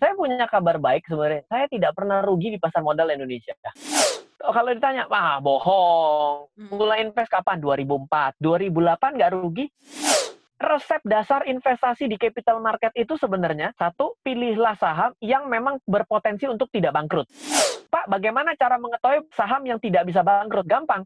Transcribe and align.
Saya 0.00 0.12
punya 0.16 0.46
kabar 0.48 0.76
baik 0.80 1.04
sebenarnya. 1.06 1.42
Saya 1.46 1.64
tidak 1.68 1.92
pernah 1.96 2.24
rugi 2.24 2.54
di 2.54 2.58
pasar 2.58 2.80
modal 2.80 3.12
Indonesia. 3.12 3.54
Oh, 4.42 4.50
kalau 4.50 4.74
ditanya, 4.74 5.06
wah 5.06 5.38
bohong. 5.38 6.50
Hmm. 6.58 6.70
Mulai 6.74 7.06
invest 7.06 7.30
kapan? 7.30 7.62
2004. 7.62 8.42
2008 8.42 9.16
nggak 9.18 9.32
rugi? 9.38 9.66
Resep 10.62 11.02
dasar 11.02 11.42
investasi 11.46 12.06
di 12.06 12.14
capital 12.14 12.62
market 12.62 12.94
itu 12.94 13.18
sebenarnya 13.18 13.74
satu, 13.74 14.14
pilihlah 14.22 14.78
saham 14.78 15.10
yang 15.18 15.50
memang 15.50 15.78
berpotensi 15.86 16.46
untuk 16.46 16.70
tidak 16.70 16.94
bangkrut. 16.94 17.26
Pak, 17.90 18.06
bagaimana 18.06 18.54
cara 18.54 18.78
mengetahui 18.78 19.26
saham 19.34 19.62
yang 19.66 19.78
tidak 19.82 20.06
bisa 20.06 20.22
bangkrut? 20.22 20.66
Gampang. 20.66 21.02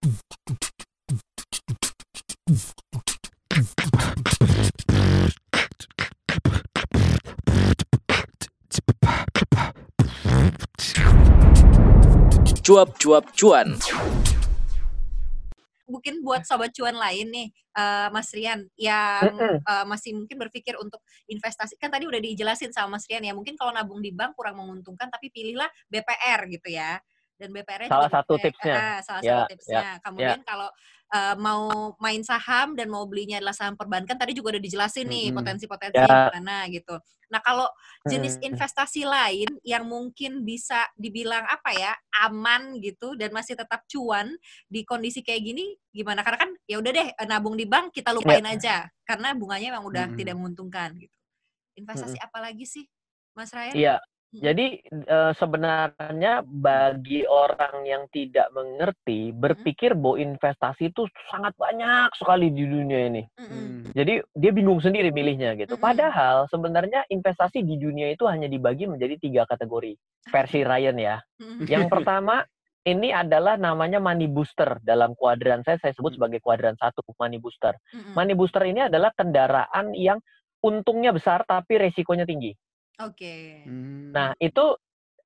Cuap-cuap 12.66 13.32
cuan. 13.32 13.68
Mungkin 15.86 16.18
buat 16.20 16.42
sobat 16.42 16.74
cuan 16.74 16.98
lain 16.98 17.30
nih, 17.30 17.48
eh, 17.54 18.08
Mas 18.10 18.28
Rian 18.34 18.66
yang 18.74 19.22
eh, 19.40 19.84
masih 19.86 20.18
mungkin 20.18 20.36
berpikir 20.36 20.74
untuk 20.76 21.00
investasi. 21.30 21.78
Kan 21.78 21.94
tadi 21.94 22.04
udah 22.04 22.18
dijelasin 22.18 22.74
sama 22.74 22.98
Mas 22.98 23.06
Rian 23.06 23.22
ya, 23.24 23.32
mungkin 23.32 23.54
kalau 23.54 23.70
nabung 23.70 24.02
di 24.02 24.10
bank 24.10 24.34
kurang 24.34 24.58
menguntungkan, 24.58 25.08
tapi 25.08 25.30
pilihlah 25.30 25.70
BPR 25.88 26.50
gitu 26.50 26.68
ya. 26.74 26.98
Dan 27.36 27.52
BPR-nya 27.52 27.92
Salah 27.92 28.08
juga 28.08 28.16
satu 28.16 28.34
tipsnya. 28.40 28.74
Ah, 28.74 28.98
salah 29.04 29.20
Ya, 29.20 29.44
satu 29.44 29.48
tipsnya. 29.52 29.88
Kemudian 30.00 30.40
kalau 30.40 30.68
eh, 31.14 31.34
mau 31.38 31.94
main 32.02 32.22
saham 32.26 32.74
dan 32.74 32.90
mau 32.90 33.06
belinya 33.06 33.38
adalah 33.38 33.54
saham 33.54 33.74
perbankan, 33.78 34.18
tadi 34.18 34.34
juga 34.34 34.56
udah 34.56 34.62
dijelasin 34.62 35.06
nih 35.06 35.30
Mm-mm. 35.30 35.36
potensi-potensi 35.38 36.02
Ya. 36.02 36.30
mana 36.34 36.66
gitu. 36.70 36.98
Nah 37.30 37.40
kalau 37.42 37.66
jenis 38.06 38.38
Hmm. 38.38 38.54
investasi 38.54 39.02
lain 39.06 39.50
yang 39.66 39.86
mungkin 39.86 40.46
bisa 40.46 40.86
dibilang 40.94 41.42
apa 41.46 41.70
ya 41.74 41.92
aman 42.26 42.78
gitu 42.82 43.14
dan 43.18 43.34
masih 43.34 43.58
tetap 43.58 43.82
cuan 43.90 44.30
di 44.70 44.82
kondisi 44.86 45.22
kayak 45.26 45.42
gini 45.42 45.74
gimana 45.90 46.22
karena 46.22 46.38
kan 46.46 46.50
ya 46.70 46.78
udah 46.78 46.92
deh 46.94 47.08
eh, 47.12 47.26
nabung 47.26 47.58
di 47.58 47.66
bank 47.66 47.90
kita 47.94 48.14
lupain 48.14 48.44
aja 48.46 48.86
karena 49.02 49.34
bunganya 49.34 49.74
memang 49.74 49.86
udah 49.90 50.04
Mm-mm. 50.12 50.18
tidak 50.18 50.34
menguntungkan 50.38 50.94
gitu 51.02 51.14
investasi 51.76 52.16
apa 52.22 52.38
lagi 52.40 52.64
sih 52.64 52.84
Mas 53.36 53.52
Ryan? 53.52 53.74
Iya. 53.76 53.96
Mm. 54.36 54.44
Jadi 54.44 54.66
eh, 54.92 55.32
sebenarnya 55.32 56.44
bagi 56.44 57.24
orang 57.24 57.88
yang 57.88 58.04
tidak 58.12 58.52
mengerti 58.52 59.32
berpikir 59.32 59.96
bahwa 59.96 60.20
investasi 60.20 60.92
itu 60.92 61.08
sangat 61.32 61.56
banyak 61.56 62.12
sekali 62.20 62.52
di 62.52 62.68
dunia 62.68 63.08
ini. 63.08 63.22
Mm-mm. 63.40 63.96
Jadi 63.96 64.20
dia 64.36 64.52
bingung 64.52 64.84
sendiri 64.84 65.08
milihnya 65.08 65.56
gitu. 65.56 65.80
Mm-mm. 65.80 65.86
Padahal 65.88 66.44
sebenarnya 66.52 67.08
investasi 67.08 67.64
di 67.64 67.80
dunia 67.80 68.12
itu 68.12 68.28
hanya 68.28 68.44
dibagi 68.44 68.84
menjadi 68.84 69.16
tiga 69.16 69.42
kategori. 69.48 69.96
Versi 70.28 70.60
Ryan 70.60 70.96
ya. 71.00 71.16
Mm-mm. 71.40 71.64
Yang 71.64 71.84
pertama 71.88 72.44
ini 72.86 73.10
adalah 73.10 73.56
namanya 73.56 73.98
money 73.98 74.28
booster 74.28 74.78
dalam 74.84 75.16
kuadran 75.16 75.64
saya 75.64 75.80
saya 75.80 75.96
sebut 75.96 76.20
sebagai 76.20 76.44
kuadran 76.44 76.76
satu 76.76 77.00
money 77.16 77.40
booster. 77.40 77.72
Mm-mm. 77.96 78.12
Money 78.12 78.36
booster 78.36 78.62
ini 78.68 78.84
adalah 78.84 79.16
kendaraan 79.16 79.96
yang 79.96 80.20
untungnya 80.60 81.16
besar 81.16 81.40
tapi 81.48 81.80
resikonya 81.80 82.28
tinggi. 82.28 82.52
Oke. 83.02 83.66
Hmm. 83.68 84.12
Nah, 84.12 84.32
itu 84.40 84.76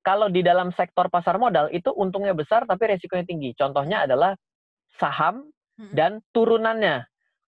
kalau 0.01 0.27
di 0.27 0.41
dalam 0.41 0.73
sektor 0.73 1.07
pasar 1.07 1.37
modal 1.37 1.69
itu 1.71 1.93
untungnya 1.93 2.33
besar 2.33 2.65
tapi 2.65 2.89
resikonya 2.89 3.23
tinggi. 3.23 3.53
Contohnya 3.53 4.03
adalah 4.09 4.33
saham 4.97 5.47
Mm-mm. 5.77 5.93
dan 5.93 6.19
turunannya. 6.35 7.05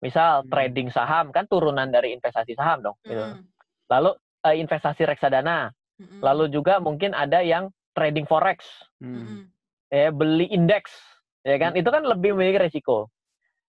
Misal 0.03 0.43
Hmm. 0.43 0.49
trading 0.51 0.89
saham 0.91 1.31
kan 1.31 1.45
turunan 1.47 1.87
dari 1.87 2.11
investasi 2.15 2.57
saham 2.57 2.83
dong. 2.83 2.97
gitu. 3.05 3.21
Mm-mm. 3.21 3.45
Lalu 3.87 4.11
eh, 4.49 4.55
investasi 4.59 5.03
reksadana. 5.07 5.71
Mm-mm. 5.99 6.19
Lalu 6.23 6.51
juga 6.51 6.79
mungkin 6.79 7.11
ada 7.11 7.43
yang 7.43 7.71
trading 7.95 8.23
forex, 8.23 8.63
Hmm. 9.03 9.51
Ya 9.89 10.13
beli 10.13 10.45
indeks, 10.53 10.93
ya 11.41 11.57
kan? 11.57 11.73
Hmm. 11.73 11.81
Itu 11.81 11.89
kan 11.89 12.05
lebih 12.05 12.37
memiliki 12.37 12.61
resiko. 12.61 13.09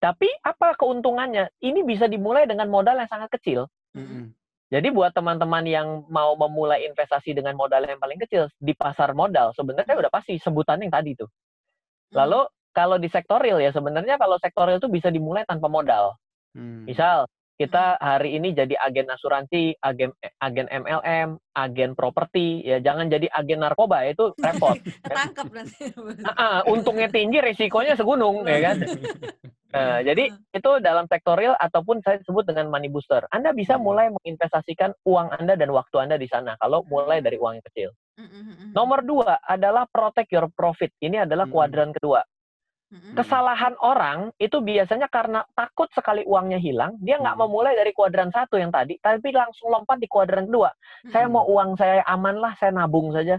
Tapi 0.02 0.26
apa 0.42 0.74
keuntungannya? 0.74 1.48
Ini 1.62 1.86
bisa 1.86 2.10
dimulai 2.10 2.44
dengan 2.44 2.66
modal 2.68 2.98
yang 2.98 3.08
sangat 3.08 3.30
kecil. 3.38 3.70
Hmm. 3.94 4.34
Jadi 4.68 4.92
buat 4.92 5.16
teman-teman 5.16 5.64
yang 5.64 6.04
mau 6.12 6.36
memulai 6.36 6.84
investasi 6.84 7.32
dengan 7.32 7.56
modal 7.56 7.88
yang 7.88 7.96
paling 7.96 8.20
kecil 8.20 8.52
di 8.60 8.76
pasar 8.76 9.16
modal, 9.16 9.56
sebenarnya 9.56 9.96
udah 9.96 10.12
pasti 10.12 10.36
sebutan 10.36 10.84
yang 10.84 10.92
tadi 10.92 11.16
tuh. 11.16 11.28
Lalu 12.12 12.44
kalau 12.76 13.00
di 13.00 13.08
sektor 13.08 13.40
real 13.40 13.58
ya 13.58 13.72
sebenarnya 13.72 14.20
kalau 14.20 14.36
sektor 14.36 14.68
real 14.68 14.76
itu 14.76 14.92
bisa 14.92 15.08
dimulai 15.08 15.48
tanpa 15.48 15.72
modal. 15.72 16.12
Hmm. 16.52 16.84
Misal 16.84 17.24
kita 17.58 17.98
hari 17.98 18.38
ini 18.38 18.54
jadi 18.54 18.78
agen 18.78 19.10
asuransi, 19.10 19.74
agen 19.82 20.14
agen 20.38 20.70
MLM, 20.70 21.42
agen 21.58 21.90
properti, 21.98 22.62
ya 22.62 22.78
jangan 22.78 23.10
jadi 23.10 23.26
agen 23.34 23.66
narkoba 23.66 24.06
itu 24.06 24.30
repot. 24.38 24.78
ketangkep 25.02 25.46
nanti 25.50 25.90
Ah, 26.22 26.38
ah, 26.38 26.58
untungnya 26.70 27.10
tinggi, 27.10 27.42
risikonya 27.42 27.98
segunung, 27.98 28.46
ya 28.46 28.62
kan? 28.62 28.76
Nah, 29.68 30.00
jadi 30.00 30.32
itu 30.32 30.70
dalam 30.80 31.04
sektor 31.10 31.34
real 31.36 31.58
ataupun 31.58 32.00
saya 32.00 32.22
sebut 32.24 32.46
dengan 32.46 32.70
money 32.70 32.88
booster. 32.88 33.26
Anda 33.34 33.50
bisa 33.50 33.74
Hmm. 33.76 33.84
mulai 33.84 34.06
menginvestasikan 34.14 34.94
uang 35.04 35.34
Anda 35.34 35.58
dan 35.58 35.74
waktu 35.74 35.98
Anda 35.98 36.16
di 36.16 36.30
sana 36.30 36.54
kalau 36.62 36.86
mulai 36.86 37.20
dari 37.20 37.36
uang 37.36 37.58
yang 37.58 37.66
kecil. 37.74 37.90
Mm-mm. 38.18 38.74
Nomor 38.74 39.02
dua 39.06 39.38
adalah 39.44 39.86
protect 39.90 40.30
your 40.34 40.46
profit. 40.50 40.90
Ini 40.98 41.26
adalah 41.26 41.46
kuadran 41.46 41.94
kedua. 41.94 42.22
Kesalahan 42.88 43.76
orang 43.84 44.32
itu 44.40 44.64
biasanya 44.64 45.12
karena 45.12 45.44
takut 45.52 45.92
sekali 45.92 46.24
uangnya 46.24 46.56
hilang, 46.56 46.96
dia 47.04 47.20
nggak 47.20 47.36
Hmm. 47.36 47.44
memulai 47.44 47.76
dari 47.76 47.92
kuadran 47.92 48.32
satu 48.32 48.56
yang 48.56 48.72
tadi, 48.72 48.96
tapi 48.96 49.28
langsung 49.28 49.68
lompat 49.68 50.00
di 50.00 50.08
kuadran 50.08 50.48
kedua. 50.48 50.72
Saya 51.12 51.28
mau 51.28 51.44
uang 51.44 51.76
saya 51.76 52.00
aman 52.08 52.40
lah, 52.40 52.56
saya 52.56 52.72
nabung 52.72 53.12
saja. 53.12 53.36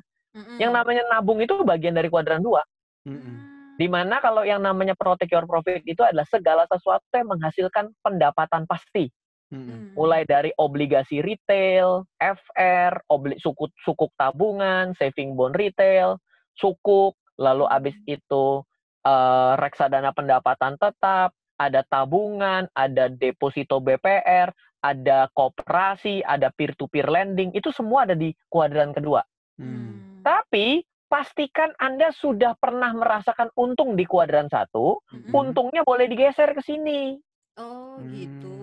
Yang 0.62 0.72
namanya 0.72 1.04
nabung 1.10 1.42
itu 1.42 1.66
bagian 1.66 1.98
dari 1.98 2.14
kuadran 2.14 2.46
dua. 2.46 2.62
Hmm. 3.10 3.74
Di 3.80 3.90
mana 3.90 4.22
kalau 4.22 4.46
yang 4.46 4.62
namanya 4.62 4.94
protect 4.94 5.34
your 5.34 5.50
profit 5.50 5.82
itu 5.88 6.04
adalah 6.06 6.28
segala 6.30 6.64
sesuatu 6.70 7.10
yang 7.16 7.34
menghasilkan 7.34 7.90
pendapatan 8.06 8.70
pasti. 8.70 9.10
Hmm. 9.50 9.66
Mm. 9.66 9.98
Mulai 9.98 10.30
dari 10.30 10.54
obligasi 10.62 11.26
retail, 11.26 12.06
FR, 12.22 13.02
obli, 13.10 13.34
sukuk, 13.42 13.74
sukuk 13.82 14.14
tabungan, 14.14 14.94
saving 14.94 15.34
bond 15.34 15.58
retail, 15.58 16.22
sukuk, 16.54 17.18
lalu 17.40 17.66
abis 17.66 17.98
itu 18.06 18.62
eh, 19.04 19.54
reksadana 19.60 20.12
pendapatan 20.12 20.76
tetap, 20.76 21.36
ada 21.60 21.84
tabungan, 21.88 22.72
ada 22.72 23.12
deposito 23.12 23.84
BPR, 23.84 24.50
ada 24.80 25.28
koperasi, 25.36 26.24
ada 26.24 26.48
peer-to-peer 26.56 27.12
lending, 27.12 27.52
itu 27.52 27.68
semua 27.76 28.08
ada 28.08 28.16
di 28.16 28.32
kuadran 28.48 28.96
kedua. 28.96 29.20
Hmm. 29.60 30.24
Tapi 30.24 30.80
pastikan 31.12 31.76
Anda 31.76 32.16
sudah 32.16 32.56
pernah 32.56 32.96
merasakan 32.96 33.52
untung 33.60 34.00
di 34.00 34.06
kuadran 34.08 34.48
satu, 34.48 35.04
Mm-mm. 35.10 35.34
untungnya 35.34 35.82
boleh 35.84 36.06
digeser 36.08 36.54
ke 36.54 36.62
sini. 36.64 37.18
Oh 37.60 38.00
gitu. 38.14 38.56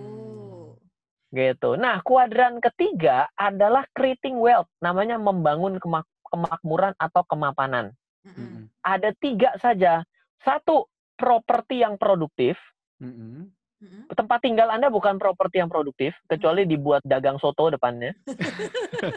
Gitu. 1.29 1.69
Nah, 1.75 1.99
kuadran 2.01 2.63
ketiga 2.63 3.27
adalah 3.35 3.83
creating 3.91 4.39
wealth, 4.39 4.71
namanya 4.79 5.19
membangun 5.19 5.77
kemak- 5.77 6.09
kemakmuran 6.31 6.95
atau 6.97 7.21
kemapanan. 7.27 7.91
Hmm. 8.23 8.71
Ada 8.81 9.11
tiga 9.19 9.53
saja. 9.59 10.07
Satu, 10.47 10.87
properti 11.19 11.83
yang 11.83 11.99
produktif. 11.99 12.55
Hmm. 13.03 13.51
Mm-mm. 13.77 14.09
Tempat 14.09 14.41
tinggal 14.41 14.73
Anda 14.73 14.89
bukan 14.89 15.21
properti 15.21 15.61
yang 15.61 15.69
produktif, 15.69 16.17
kecuali 16.25 16.65
dibuat 16.65 17.05
dagang 17.05 17.37
soto 17.37 17.69
depannya. 17.69 18.15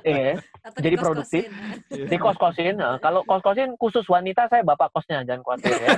Iya. 0.05 0.37
Atau 0.61 0.81
Jadi 0.85 0.93
di 0.93 1.01
kos-kosin. 1.01 1.49
Iya. 1.89 2.07
Di 2.13 2.17
kos-kosin. 2.21 2.75
Nah, 2.77 3.01
kalau 3.01 3.25
kos-kosin 3.25 3.73
khusus 3.81 4.05
wanita, 4.05 4.45
saya 4.53 4.61
bapak 4.61 4.93
kosnya, 4.93 5.25
jangan 5.25 5.41
khawatir 5.41 5.73
ya. 5.73 5.89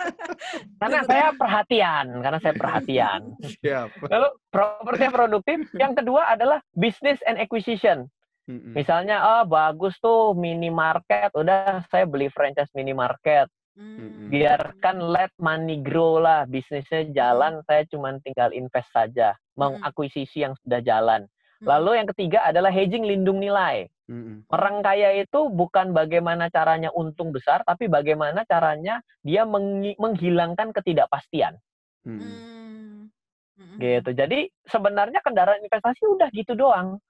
Karena 0.82 1.00
saya 1.06 1.26
perhatian, 1.38 2.06
karena 2.20 2.38
saya 2.42 2.54
perhatian. 2.58 3.20
Siap. 3.62 3.88
Lalu 4.10 4.28
properti 4.50 5.02
yang 5.06 5.14
produktif. 5.14 5.58
Yang 5.78 5.92
kedua 6.02 6.22
adalah 6.34 6.58
business 6.74 7.22
and 7.24 7.38
acquisition. 7.38 8.10
Hmm. 8.46 8.74
Misalnya, 8.74 9.22
oh 9.22 9.44
bagus 9.46 9.98
tuh 10.02 10.34
minimarket, 10.34 11.30
udah 11.34 11.86
saya 11.90 12.06
beli 12.06 12.26
franchise 12.30 12.70
minimarket. 12.74 13.46
Mm. 13.76 14.32
Biarkan 14.32 14.96
let 15.12 15.32
money 15.36 15.84
grow 15.84 16.16
lah, 16.16 16.48
bisnisnya 16.48 17.12
jalan, 17.12 17.60
saya 17.68 17.84
cuma 17.92 18.16
tinggal 18.24 18.48
invest 18.56 18.88
saja, 18.88 19.36
mengakuisisi 19.52 20.48
yang 20.48 20.56
sudah 20.64 20.80
jalan. 20.80 21.28
Mm. 21.60 21.66
Lalu 21.68 21.90
yang 22.00 22.08
ketiga 22.16 22.38
adalah 22.48 22.72
hedging 22.72 23.04
lindung 23.04 23.36
nilai. 23.36 23.84
Hmm. 24.06 24.46
Orang 24.54 24.86
kaya 24.86 25.18
itu 25.18 25.50
bukan 25.50 25.90
bagaimana 25.90 26.46
caranya 26.46 26.94
untung 26.94 27.34
besar, 27.34 27.66
tapi 27.66 27.90
bagaimana 27.90 28.46
caranya 28.46 29.02
dia 29.26 29.42
menghi- 29.42 29.98
menghilangkan 29.98 30.70
ketidakpastian. 30.70 31.58
Hmm. 32.06 33.10
Mm. 33.58 33.76
Gitu. 33.82 34.10
Jadi 34.14 34.46
sebenarnya 34.70 35.18
kendaraan 35.26 35.58
investasi 35.58 36.06
udah 36.06 36.30
gitu 36.30 36.54
doang. 36.54 37.02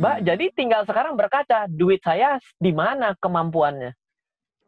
Mbak, 0.00 0.16
Mm. 0.16 0.24
jadi 0.32 0.44
tinggal 0.56 0.82
sekarang 0.88 1.12
berkaca, 1.18 1.68
duit 1.68 2.00
saya 2.00 2.40
di 2.56 2.72
mana 2.72 3.12
kemampuannya? 3.20 3.92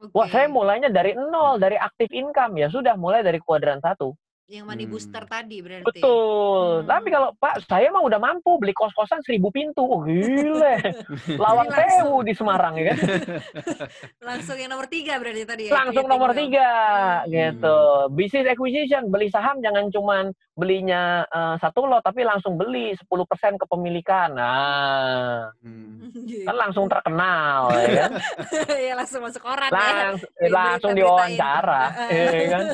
Oke. 0.03 0.11
Wah, 0.19 0.27
saya 0.27 0.51
mulainya 0.51 0.91
dari 0.91 1.15
nol, 1.15 1.63
dari 1.63 1.79
aktif 1.79 2.11
income. 2.11 2.59
Ya 2.59 2.67
sudah, 2.75 2.99
mulai 2.99 3.23
dari 3.23 3.39
kuadran 3.39 3.79
satu. 3.79 4.19
Yang 4.53 4.69
money 4.69 4.85
Hmm. 4.85 4.93
booster 4.93 5.25
tadi 5.25 5.57
berarti. 5.65 5.87
Betul. 5.89 6.85
Hmm. 6.85 6.89
Tapi 6.93 7.09
kalau 7.09 7.29
Pak, 7.41 7.65
saya 7.65 7.89
mah 7.89 8.05
udah 8.05 8.21
mampu 8.21 8.61
beli 8.61 8.77
kos-kosan 8.77 9.25
seribu 9.25 9.49
pintu. 9.49 9.81
Oh, 9.81 10.05
gile. 10.05 10.77
Lawang 11.43 11.73
sewu 11.73 12.21
di 12.21 12.37
Semarang 12.37 12.77
ya 12.77 12.93
kan. 12.93 12.99
Langsung 14.29 14.61
yang 14.61 14.69
nomor 14.69 14.93
tiga 14.93 15.17
berarti 15.17 15.49
tadi 15.49 15.63
ya. 15.67 15.73
Langsung 15.73 16.05
nomor 16.05 16.37
tiga 16.37 16.69
Hmm. 17.25 17.33
gitu. 17.33 17.79
Business 18.13 18.53
acquisition, 18.53 19.09
beli 19.09 19.33
saham 19.33 19.65
jangan 19.65 19.89
cuman 19.89 20.25
belinya 20.53 21.25
eh, 21.25 21.57
satu 21.57 21.89
lot, 21.89 22.05
tapi 22.05 22.21
langsung 22.21 22.61
beli 22.61 22.93
10% 22.93 23.57
kepemilikan. 23.57 24.37
Nah, 24.37 25.49
Hmm. 25.65 26.13
Gitu. 26.13 26.45
kan 26.45 26.57
langsung 26.61 26.93
terkenal 26.93 27.73
ya 27.73 28.05
kan. 28.05 28.13
ya 28.85 28.93
langsung 28.93 29.25
masuk 29.25 29.41
koran 29.41 29.73
ya. 29.73 30.13
Langsung, 30.53 30.93
diwawancara. 30.93 31.83
Ya 32.13 32.47
kan. 32.53 32.65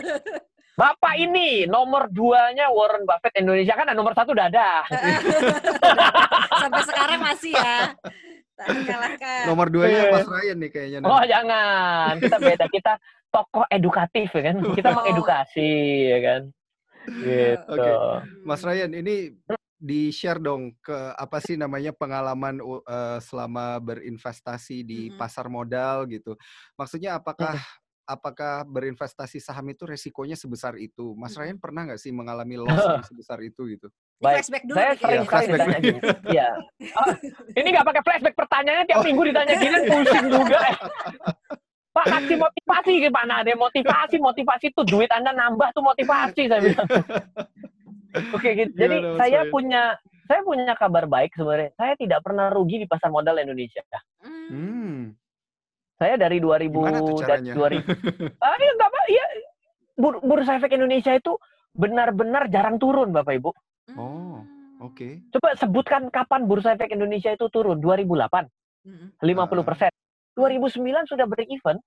Bapak 0.78 1.18
ini 1.18 1.66
nomor 1.66 2.06
duanya 2.06 2.70
Warren 2.70 3.02
Buffett 3.02 3.34
Indonesia 3.34 3.74
kan 3.74 3.90
nomor 3.90 4.14
satu 4.14 4.30
udah 4.30 4.46
ada. 4.46 4.86
Sampai 6.62 6.82
sekarang 6.86 7.18
masih 7.18 7.50
ya. 7.50 7.98
Tak 8.54 8.66
dikalahkan. 8.72 9.42
Nomor 9.46 9.66
duanya 9.68 10.06
Iya. 10.06 10.12
Mas 10.12 10.28
Ryan 10.28 10.56
nih 10.56 10.70
kayaknya. 10.70 10.98
Oh 11.02 11.22
jangan, 11.26 12.12
kita 12.18 12.36
beda. 12.38 12.64
Kita 12.70 12.92
tokoh 13.28 13.66
edukatif 13.68 14.30
ya 14.30 14.42
kan. 14.46 14.56
Kita 14.70 14.88
Oh. 14.88 14.96
mengedukasi 15.02 15.70
ya 16.06 16.18
kan. 16.22 16.42
Gitu. 17.08 17.58
Oke. 17.68 17.90
Mas 18.46 18.62
Ryan, 18.62 18.90
ini 18.94 19.34
di 19.74 20.10
share 20.10 20.38
dong 20.38 20.74
ke 20.78 20.94
apa 21.14 21.38
sih 21.38 21.54
namanya 21.54 21.90
pengalaman 21.90 22.58
u- 22.58 22.82
eh, 22.82 23.18
selama 23.18 23.78
berinvestasi 23.78 24.82
di 24.82 25.10
pasar 25.10 25.46
modal 25.46 26.06
gitu. 26.06 26.38
Maksudnya 26.74 27.14
apakah 27.14 27.58
apakah 28.08 28.64
berinvestasi 28.64 29.36
saham 29.36 29.68
itu 29.68 29.84
resikonya 29.84 30.32
sebesar 30.32 30.74
itu? 30.74 31.12
Mas. 31.12 31.36
Ryan 31.36 31.60
pernah 31.60 31.84
nggak 31.84 32.00
sih 32.00 32.08
mengalami 32.08 32.56
loss 32.56 32.72
yang 32.72 33.04
sebesar 33.12 33.38
itu 33.44 33.68
gitu? 33.68 33.92
Baik. 34.18 34.40
Flashback 34.42 34.62
dulu 34.64 34.74
Saya 34.74 34.88
sering 34.88 34.96
sekali 34.96 35.26
flashback. 35.28 35.52
ditanya 35.52 35.78
gini. 35.78 36.00
Iya. 36.32 36.48
Ah, 36.96 37.06
ini 37.52 37.68
nggak 37.68 37.86
pakai 37.86 38.02
flashback 38.02 38.34
pertanyaannya 38.34 38.84
tiap 38.88 38.98
Oh. 38.98 39.04
minggu 39.04 39.22
ditanya 39.28 39.54
gini 39.54 39.76
pusing 39.92 40.26
juga. 40.26 40.58
eh. 40.64 40.76
Pak 41.88 42.04
kasih 42.06 42.36
motivasi 42.38 42.92
gimana 43.02 43.34
deh 43.42 43.54
motivasi 43.54 44.16
motivasi 44.16 44.66
tuh 44.70 44.86
duit 44.86 45.10
anda 45.10 45.30
nambah 45.30 45.68
tuh 45.70 45.82
motivasi 45.82 46.46
saya 46.46 46.60
bilang. 46.64 46.88
Oke 48.32 48.48
gitu. 48.56 48.72
Jadi 48.72 48.96
Gimana, 48.98 49.18
saya 49.20 49.40
Ryan? 49.44 49.52
punya 49.52 49.82
saya 50.24 50.40
punya 50.42 50.72
kabar 50.74 51.04
baik 51.04 51.32
sebenarnya. 51.34 51.70
Saya 51.74 51.92
tidak 51.94 52.20
pernah 52.22 52.48
rugi 52.48 52.80
di 52.80 52.86
pasar 52.86 53.08
modal 53.08 53.36
Indonesia. 53.36 53.82
Hmm. 54.22 55.12
Saya 55.98 56.14
dari 56.14 56.38
2000 56.38 56.70
Gimana 56.70 56.98
tuh 57.00 57.18
dari 57.18 57.42
caranya? 57.42 57.52
2000 57.52 57.82
Ah, 58.46 58.54
iya 58.56 58.70
nggak 58.72 58.88
apa 58.88 59.00
iya. 59.08 59.24
Bur- 59.94 60.22
Bursa 60.22 60.54
Efek 60.54 60.72
Indonesia 60.72 61.10
itu 61.10 61.34
benar-benar 61.74 62.46
jarang 62.46 62.78
turun 62.78 63.10
Bapak 63.10 63.34
Ibu. 63.34 63.50
Oh. 63.94 64.38
Oke. 64.78 65.26
Coba 65.30 65.58
sebutkan 65.58 66.06
kapan 66.08 66.46
Bursa 66.46 66.72
Efek 66.72 66.94
Indonesia 66.94 67.34
itu 67.34 67.50
turun? 67.50 67.82
2008, 67.82 68.46
Hmm. 68.86 69.10
50 69.18 69.66
persen. 69.66 69.90
2009 70.32 70.78
sudah 71.04 71.26
break 71.26 71.50
even. 71.50 71.82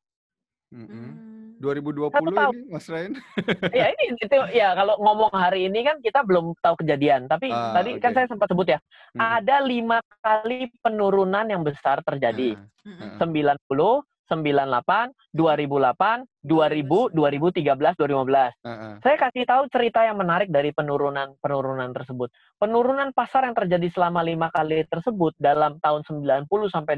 Mm-mm. 0.69 0.91
Hmm. 0.91 1.30
2020 1.61 2.09
Satu 2.09 2.31
tahun. 2.33 2.53
ini 2.57 2.67
Mas 2.67 2.87
Ryan? 2.89 3.13
ya 3.79 3.85
ini 3.87 4.03
itu 4.17 4.37
ya 4.51 4.73
kalau 4.73 4.97
ngomong 4.97 5.31
hari 5.31 5.69
ini 5.69 5.85
kan 5.85 6.01
kita 6.01 6.25
belum 6.25 6.57
tahu 6.59 6.81
kejadian. 6.81 7.29
Tapi 7.29 7.47
Ah, 7.47 7.77
tadi 7.77 7.95
oke. 7.95 8.01
kan 8.01 8.11
saya 8.11 8.25
sempat 8.25 8.49
sebut 8.49 8.67
ya, 8.67 8.79
Mm. 9.13 9.19
ada 9.21 9.55
lima 9.61 9.97
kali 10.19 10.73
penurunan 10.81 11.45
yang 11.45 11.61
besar 11.61 12.01
terjadi. 12.01 12.55
Hmm. 12.81 13.19
90, 13.19 14.01
98, 14.25 15.11
2008, 15.35 16.23
2000, 16.41 17.11
2013, 17.11 17.93
2015. 17.99 18.55
Heeh. 18.63 18.93
Saya 19.03 19.15
kasih 19.19 19.43
tahu 19.43 19.67
cerita 19.67 20.01
yang 20.01 20.15
menarik 20.15 20.47
dari 20.47 20.71
penurunan 20.71 21.35
penurunan 21.37 21.91
tersebut. 21.91 22.31
Penurunan 22.55 23.11
pasar 23.11 23.43
yang 23.43 23.53
terjadi 23.53 23.91
selama 23.91 24.23
lima 24.23 24.47
kali 24.47 24.87
tersebut 24.87 25.35
dalam 25.35 25.75
tahun 25.77 26.07
90 26.07 26.47
sampai 26.69 26.95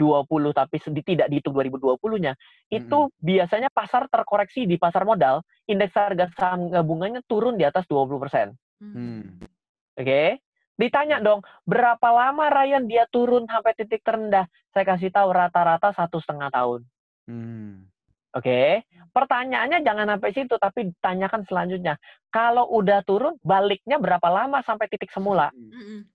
2020 0.00 0.56
tapi 0.56 0.76
tidak 1.04 1.28
dihitung 1.28 1.54
2020-nya 1.54 2.32
itu 2.72 2.98
biasanya 3.20 3.68
pasar 3.70 4.08
terkoreksi 4.08 4.64
di 4.64 4.80
pasar 4.80 5.04
modal 5.04 5.44
indeks 5.68 5.94
harga 5.94 6.26
saham 6.34 6.72
gabungannya 6.72 7.22
turun 7.28 7.60
di 7.60 7.64
atas 7.64 7.84
20%. 7.86 8.52
Hmm. 8.82 9.38
Oke. 9.96 10.42
Ditanya 10.72 11.20
dong, 11.20 11.44
berapa 11.68 12.08
lama 12.10 12.48
Ryan 12.48 12.88
dia 12.88 13.04
turun 13.06 13.44
sampai 13.46 13.76
titik 13.76 14.02
terendah? 14.02 14.48
Saya 14.72 14.88
kasih 14.88 15.12
tahu 15.12 15.30
rata-rata 15.30 15.92
satu 15.94 16.18
setengah 16.18 16.48
tahun. 16.48 16.80
Hmm. 17.28 17.92
Oke, 18.32 18.80
pertanyaannya 19.12 19.84
jangan 19.84 20.08
sampai 20.16 20.32
situ, 20.32 20.56
tapi 20.56 20.88
tanyakan 21.04 21.44
selanjutnya. 21.44 22.00
Kalau 22.32 22.64
udah 22.72 23.04
turun, 23.04 23.36
baliknya 23.44 24.00
berapa 24.00 24.24
lama 24.32 24.64
sampai 24.64 24.88
titik 24.88 25.12
semula? 25.12 25.52
Hmm. 25.52 26.08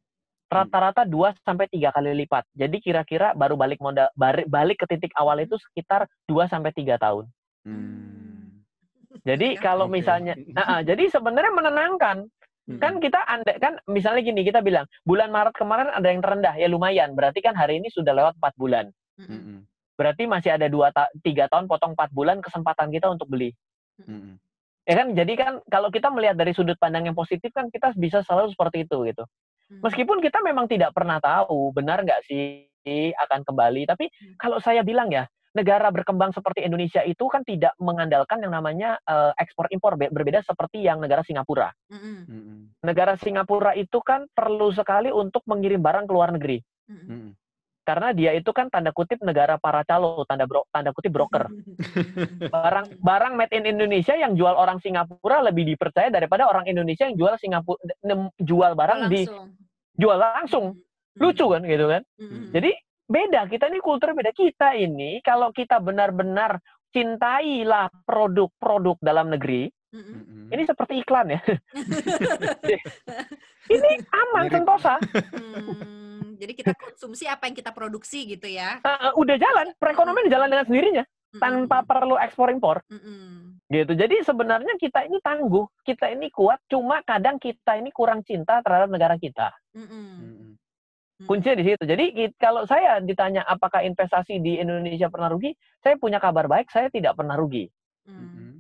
Rata-rata 0.48 1.04
2 1.04 1.36
sampai 1.44 1.68
tiga 1.68 1.92
kali 1.92 2.16
lipat. 2.24 2.48
Jadi 2.56 2.80
kira-kira 2.80 3.36
baru 3.36 3.60
balik 3.60 3.84
modal 3.84 4.08
balik 4.48 4.80
ke 4.80 4.86
titik 4.88 5.12
awal 5.20 5.44
itu 5.44 5.60
sekitar 5.60 6.08
2 6.32 6.48
sampai 6.48 6.72
tiga 6.72 6.96
tahun. 6.96 7.28
Hmm. 7.68 8.64
Jadi 9.28 9.60
Oke. 9.60 9.64
kalau 9.64 9.92
misalnya, 9.92 10.40
nah, 10.56 10.80
ah, 10.80 10.82
jadi 10.84 11.12
sebenarnya 11.12 11.52
menenangkan. 11.52 12.32
Hmm. 12.68 12.80
Kan 12.80 13.00
kita 13.00 13.20
anda 13.28 13.56
kan 13.60 13.80
misalnya 13.88 14.24
gini 14.24 14.44
kita 14.44 14.60
bilang 14.60 14.88
bulan 15.08 15.32
Maret 15.32 15.56
kemarin 15.56 15.88
ada 15.92 16.08
yang 16.08 16.24
terendah 16.24 16.56
ya 16.56 16.68
lumayan. 16.72 17.12
Berarti 17.16 17.44
kan 17.44 17.56
hari 17.56 17.84
ini 17.84 17.92
sudah 17.92 18.16
lewat 18.16 18.40
4 18.40 18.56
bulan. 18.56 18.86
Hmm. 19.20 19.68
Berarti 19.98 20.30
masih 20.30 20.54
ada 20.54 20.70
dua 20.70 20.94
ta- 20.94 21.12
tiga 21.26 21.50
tahun 21.50 21.66
potong 21.66 21.98
4 21.98 22.14
bulan 22.14 22.38
kesempatan 22.40 22.94
kita 22.94 23.10
untuk 23.10 23.28
beli. 23.28 23.52
Mm-mm. 24.06 24.38
Ya 24.88 24.94
kan, 25.04 25.08
jadi 25.18 25.34
kan 25.36 25.54
kalau 25.68 25.92
kita 25.92 26.08
melihat 26.14 26.38
dari 26.38 26.54
sudut 26.56 26.78
pandang 26.80 27.10
yang 27.10 27.18
positif 27.18 27.52
kan 27.52 27.68
kita 27.68 27.92
bisa 27.98 28.24
selalu 28.24 28.54
seperti 28.54 28.88
itu 28.88 28.98
gitu. 29.10 29.26
Hmm. 29.68 29.84
Meskipun 29.84 30.24
kita 30.24 30.40
memang 30.44 30.66
tidak 30.72 30.96
pernah 30.96 31.20
tahu 31.20 31.76
benar 31.76 32.02
nggak 32.04 32.24
sih 32.28 32.72
akan 33.28 33.44
kembali, 33.44 33.84
tapi 33.84 34.08
Hmm. 34.08 34.36
kalau 34.40 34.58
saya 34.64 34.80
bilang 34.80 35.12
ya 35.12 35.28
negara 35.52 35.90
berkembang 35.90 36.32
seperti 36.32 36.62
Indonesia 36.64 37.02
itu 37.02 37.26
kan 37.28 37.42
tidak 37.42 37.74
mengandalkan 37.82 38.40
yang 38.40 38.54
namanya 38.54 38.96
eh, 39.04 39.34
ekspor 39.42 39.68
impor 39.74 39.98
Be- 39.98 40.14
berbeda 40.14 40.46
seperti 40.46 40.86
yang 40.86 41.02
negara 41.02 41.26
Singapura. 41.26 41.74
Hmm. 41.90 42.24
Mm-mm. 42.30 42.60
Negara 42.86 43.18
Singapura 43.18 43.74
itu 43.74 43.98
kan 44.06 44.30
perlu 44.32 44.70
sekali 44.72 45.10
untuk 45.12 45.42
mengirim 45.50 45.82
barang 45.82 46.06
ke 46.08 46.14
luar 46.14 46.32
negeri 46.32 46.62
Hmm. 46.88 47.36
Karena 47.88 48.12
dia 48.12 48.36
itu 48.36 48.52
kan 48.52 48.68
tanda 48.68 48.92
kutip 48.92 49.24
negara 49.24 49.56
para 49.56 49.80
calo, 49.88 50.28
tanda 50.28 50.44
bro, 50.44 50.68
tanda 50.76 50.92
kutip 50.92 51.16
broker. 51.16 51.48
Barang 52.54 52.92
barang 53.00 53.34
made 53.40 53.56
in 53.56 53.64
Indonesia 53.64 54.12
yang 54.12 54.36
jual 54.36 54.52
orang 54.52 54.84
Singapura 54.84 55.40
lebih 55.40 55.64
dipercaya 55.64 56.12
daripada 56.12 56.52
orang 56.52 56.68
Indonesia 56.68 57.08
yang 57.08 57.16
jual 57.16 57.40
Singapura 57.40 57.80
jual 58.44 58.72
barang 58.76 59.08
di 59.08 59.24
Langsung. 59.24 59.48
jual 59.96 60.18
langsung. 60.20 60.66
Hmm. 60.76 61.20
Lucu 61.24 61.48
kan 61.48 61.64
gitu 61.64 61.86
kan? 61.88 62.04
Hmm. 62.20 62.52
Jadi 62.52 62.76
beda 63.08 63.48
kita 63.48 63.72
ini 63.72 63.80
kultur 63.80 64.12
beda 64.12 64.36
kita 64.36 64.76
ini 64.76 65.24
kalau 65.24 65.56
kita 65.56 65.80
benar-benar 65.80 66.60
cintailah 66.92 67.88
produk-produk 68.04 69.00
dalam 69.00 69.32
negeri 69.32 69.72
Hmm. 69.88 70.04
Mm-mm. 70.04 70.52
ini 70.52 70.68
seperti 70.68 71.00
iklan 71.00 71.32
ya 71.32 71.40
ini 73.72 73.92
aman 74.12 74.52
sentosa 74.52 75.00
Hmm. 75.00 76.17
Jadi 76.38 76.54
kita 76.54 76.72
konsumsi 76.78 77.26
apa 77.26 77.50
yang 77.50 77.56
kita 77.58 77.74
produksi 77.74 78.30
gitu 78.30 78.46
ya. 78.46 78.78
Eh, 78.86 79.12
udah 79.18 79.36
jalan 79.42 79.74
perekonomian 79.82 80.30
jalan 80.30 80.48
dengan 80.48 80.66
sendirinya 80.70 81.06
Hmm. 81.28 81.44
tanpa 81.44 81.84
perlu 81.84 82.16
ekspor 82.16 82.48
impor 82.56 82.80
Hmm. 82.88 83.60
gitu 83.68 83.92
jadi 84.00 84.24
sebenarnya 84.24 84.80
kita 84.80 85.04
ini 85.12 85.20
tangguh 85.20 85.68
kita 85.84 86.08
ini 86.16 86.32
kuat 86.32 86.64
cuma 86.72 87.04
kadang 87.04 87.36
kita 87.36 87.76
ini 87.76 87.92
kurang 87.92 88.24
cinta 88.24 88.64
terhadap 88.64 88.88
negara 88.88 89.20
kita 89.20 89.52
Hmm. 89.76 90.56
Kuncinya 91.28 91.60
di 91.60 91.68
situ 91.68 91.84
jadi 91.84 92.32
kalau 92.40 92.64
saya 92.64 93.04
ditanya 93.04 93.44
apakah 93.44 93.84
investasi 93.84 94.40
di 94.40 94.64
Indonesia 94.64 95.12
pernah 95.12 95.28
rugi 95.28 95.52
saya 95.84 96.00
punya 96.00 96.24
kabar 96.24 96.48
baik 96.48 96.72
saya 96.72 96.88
tidak 96.88 97.20
pernah 97.20 97.36
rugi 97.36 97.68
Hmm. 98.08 98.16
Mm-mm. 98.16 98.54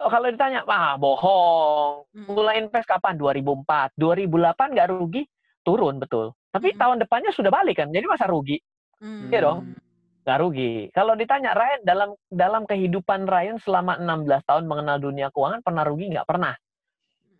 Oh, 0.00 0.08
kalau 0.08 0.32
ditanya, 0.32 0.64
wah 0.64 0.96
bohong. 0.96 2.08
Hmm. 2.16 2.24
Mulai 2.32 2.64
invest 2.64 2.88
kapan? 2.88 3.20
2004. 3.20 3.92
2008 4.00 4.72
nggak 4.72 4.88
rugi, 4.88 5.28
turun 5.60 6.00
betul. 6.00 6.32
Tapi 6.50 6.74
Mm-mm. 6.74 6.80
tahun 6.82 6.96
depannya 7.06 7.30
sudah 7.30 7.50
balik 7.54 7.78
kan, 7.78 7.88
jadi 7.94 8.06
masa 8.10 8.26
rugi? 8.26 8.58
Hmm. 8.98 9.30
Iya 9.30 9.40
dong. 9.46 9.58
Nggak 10.26 10.38
rugi. 10.44 10.72
Kalau 10.92 11.14
ditanya, 11.16 11.56
Ryan, 11.56 11.80
dalam 11.86 12.10
dalam 12.28 12.62
kehidupan 12.68 13.24
Ryan 13.24 13.56
selama 13.62 13.96
16 13.96 14.44
tahun 14.44 14.64
mengenal 14.68 14.98
dunia 15.00 15.32
keuangan, 15.32 15.64
pernah 15.64 15.82
rugi 15.86 16.12
nggak? 16.12 16.26
Pernah. 16.28 16.54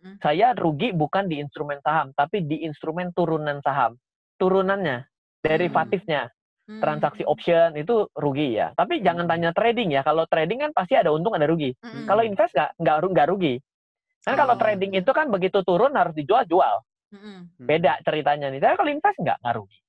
Hmm. 0.01 0.17
Saya 0.17 0.57
rugi 0.57 0.89
bukan 0.89 1.29
di 1.29 1.37
instrumen 1.37 1.77
saham, 1.85 2.09
tapi 2.17 2.41
di 2.41 2.65
instrumen 2.65 3.13
turunan 3.13 3.61
saham. 3.61 3.93
Turunannya, 4.41 5.05
derivatifnya, 5.45 6.31
Hmm. 6.65 6.81
transaksi 6.81 7.21
option 7.27 7.77
itu 7.77 8.09
rugi 8.17 8.57
ya. 8.57 8.73
Tapi 8.73 9.03
jangan 9.05 9.29
tanya 9.29 9.53
trading 9.53 9.93
ya. 9.93 10.01
Kalau 10.01 10.25
trading 10.25 10.65
kan 10.65 10.71
pasti 10.73 10.97
ada 10.97 11.13
untung, 11.13 11.37
ada 11.37 11.45
rugi. 11.45 11.75
Hmm. 11.83 12.09
Kalau 12.09 12.25
invest 12.25 12.55
nggak 12.57 12.71
nggak 12.81 12.97
ru- 13.05 13.11
nggak 13.13 13.27
rugi. 13.29 13.55
Kan 14.21 14.33
kalau 14.37 14.53
Oh. 14.57 14.61
trading 14.61 14.93
itu 14.93 15.11
kan 15.13 15.29
begitu 15.29 15.61
turun 15.61 15.93
harus 15.93 16.13
dijual 16.17 16.45
jual. 16.49 16.81
Hmm. 17.11 17.51
Beda 17.59 17.99
ceritanya 18.01 18.47
nih. 18.47 18.59
Tapi 18.59 18.75
kalau 18.75 18.91
invest 18.91 19.19
nggak 19.19 19.37
nggak 19.39 19.55
rugi. 19.55 19.79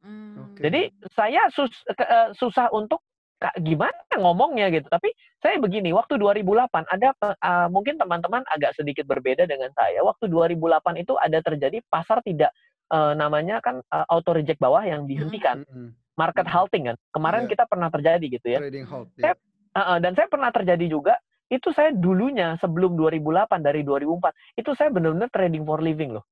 Hmm. 0.00 0.34
Oke. 0.48 0.60
Jadi 0.64 0.80
saya 1.12 1.42
sus- 1.52 1.84
ke- 1.86 2.08
eh, 2.08 2.28
susah 2.34 2.72
untuk 2.72 3.04
"Kak, 3.36 3.56
gimana 3.60 3.96
ngomongnya 4.16 4.68
gitu. 4.68 4.84
Tapi 4.86 5.12
Saya 5.40 5.56
begini, 5.56 5.88
waktu 5.88 6.20
2008 6.20 6.84
ada 6.84 7.16
uh, 7.16 7.64
mungkin 7.68 7.96
teman-teman 7.96 8.44
agak 8.52 8.76
sedikit 8.76 9.08
berbeda 9.08 9.48
dengan 9.48 9.72
saya. 9.72 10.04
Waktu 10.04 10.28
2008 10.28 10.60
itu 11.00 11.16
ada 11.16 11.40
terjadi 11.40 11.80
pasar 11.88 12.20
tidak 12.20 12.52
uh, 12.88 13.16
namanya 13.16 13.56
kan 13.58 13.80
uh, 13.88 14.04
auto 14.06 14.36
reject 14.36 14.60
bawah 14.60 14.84
yang 14.84 15.08
dihentikan, 15.08 15.64
Mm-mm. 15.64 15.96
market 16.12 16.44
halting 16.44 16.92
kan. 16.92 16.96
Kemarin 17.08 17.48
Iya. 17.48 17.50
kita 17.50 17.64
pernah 17.64 17.88
terjadi 17.88 18.26
gitu 18.30 18.46
ya. 18.46 18.60
Trading 18.60 18.84
halt. 18.84 19.08
Saya- 19.16 19.32
Ya. 19.32 19.32
Uh, 19.70 19.80
uh, 19.80 19.98
dan 19.98 20.12
saya 20.12 20.28
pernah 20.28 20.50
terjadi 20.50 20.86
juga 20.86 21.16
itu 21.48 21.72
saya 21.72 21.88
dulunya 21.88 22.60
sebelum 22.60 22.92
2008 22.92 23.64
dari 23.64 23.80
2004 23.80 24.28
itu 24.54 24.70
saya 24.76 24.92
benar-benar 24.92 25.32
trading 25.32 25.64
for 25.64 25.80
living 25.80 26.12
loh. 26.12 26.28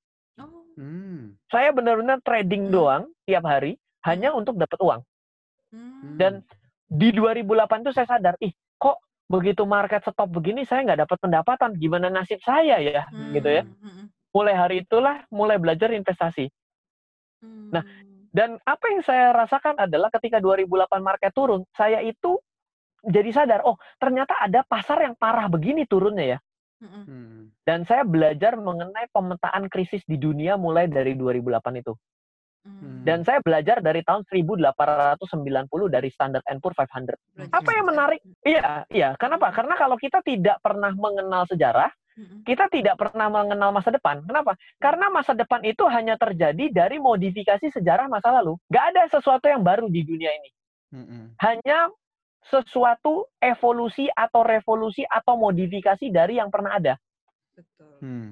Hmm. 0.79 1.35
Saya 1.51 1.75
benar-benar 1.75 2.23
trading 2.23 2.71
Hmm. 2.71 2.75
doang 2.75 3.05
tiap 3.27 3.43
hari 3.51 3.75
hanya 4.07 4.31
untuk 4.31 4.55
dapat 4.55 4.79
uang. 4.79 5.01
Hmm. 5.75 6.15
Dan 6.15 6.33
di 6.87 7.11
2008 7.11 7.83
tuh 7.83 7.93
saya 7.93 8.07
sadar, 8.07 8.39
ih 8.39 8.55
kok 8.79 9.03
begitu 9.27 9.67
market 9.67 10.07
stop 10.07 10.31
begini 10.31 10.63
saya 10.63 10.87
nggak 10.87 11.05
dapat 11.05 11.19
pendapatan, 11.19 11.71
gimana 11.77 12.09
nasib 12.09 12.39
saya 12.47 12.79
ya, 12.79 13.05
Hmm. 13.11 13.35
gitu 13.35 13.51
ya. 13.51 13.67
Hmm. 13.67 14.07
Mulai 14.31 14.55
hari 14.55 14.77
itulah 14.87 15.27
mulai 15.35 15.59
belajar 15.59 15.91
investasi. 15.91 16.47
Hmm. 17.43 17.75
Nah, 17.75 17.85
Dan 18.29 18.61
apa 18.61 18.93
yang 18.93 19.01
saya 19.01 19.33
rasakan 19.33 19.89
adalah 19.89 20.13
ketika 20.13 20.37
2008 20.37 21.01
market 21.01 21.33
turun, 21.33 21.65
saya 21.73 22.05
itu 22.05 22.37
jadi 23.01 23.33
sadar, 23.33 23.65
oh 23.65 23.81
ternyata 23.97 24.37
ada 24.37 24.61
pasar 24.69 25.01
yang 25.01 25.17
parah 25.17 25.49
begini 25.49 25.89
turunnya 25.89 26.37
ya. 26.37 26.39
Hmm. 26.79 27.05
Hmm. 27.05 27.43
Dan 27.67 27.83
saya 27.85 28.07
belajar 28.07 28.55
mengenai 28.55 29.11
pemetaan 29.11 29.67
krisis 29.67 30.03
di 30.07 30.15
dunia 30.15 30.55
mulai 30.55 30.87
dari 30.87 31.19
2008 31.19 31.83
itu. 31.83 31.95
Hmm. 32.63 33.03
Dan 33.03 33.25
saya 33.25 33.43
belajar 33.43 33.81
dari 33.81 34.05
tahun 34.05 34.27
1890 34.29 35.19
dari 35.89 36.09
Standard 36.13 36.45
Poor's 36.61 36.79
500. 36.79 37.17
Belajar 37.35 37.55
Apa 37.55 37.71
yang 37.75 37.87
menarik? 37.87 38.21
Iya, 38.45 38.87
iya. 38.93 39.09
Kenapa? 39.19 39.51
Karena 39.51 39.75
kalau 39.75 39.97
kita 39.99 40.23
tidak 40.23 40.61
pernah 40.63 40.93
mengenal 40.95 41.49
sejarah, 41.49 41.91
Hmm. 42.19 42.43
kita 42.43 42.67
tidak 42.67 42.99
pernah 42.99 43.31
mengenal 43.31 43.71
masa 43.71 43.95
depan. 43.95 44.19
Kenapa? 44.27 44.59
Karena 44.83 45.07
masa 45.07 45.39
depan 45.39 45.63
itu 45.63 45.87
hanya 45.87 46.19
terjadi 46.19 46.67
dari 46.75 46.99
modifikasi 46.99 47.71
sejarah 47.71 48.11
masa 48.11 48.35
lalu. 48.35 48.59
Gak 48.67 48.91
ada 48.91 49.07
sesuatu 49.07 49.47
yang 49.47 49.63
baru 49.63 49.87
di 49.87 50.03
dunia 50.03 50.35
ini. 50.35 50.51
Mm-mm. 50.99 51.39
Hanya 51.39 51.95
sesuatu 52.49 53.28
evolusi 53.38 54.09
atau 54.11 54.43
revolusi 54.43 55.05
atau 55.05 55.37
modifikasi 55.37 56.09
dari 56.09 56.40
yang 56.40 56.49
pernah 56.49 56.76
ada. 56.76 56.95
Betul. 57.55 57.95
Hmm. 58.00 58.31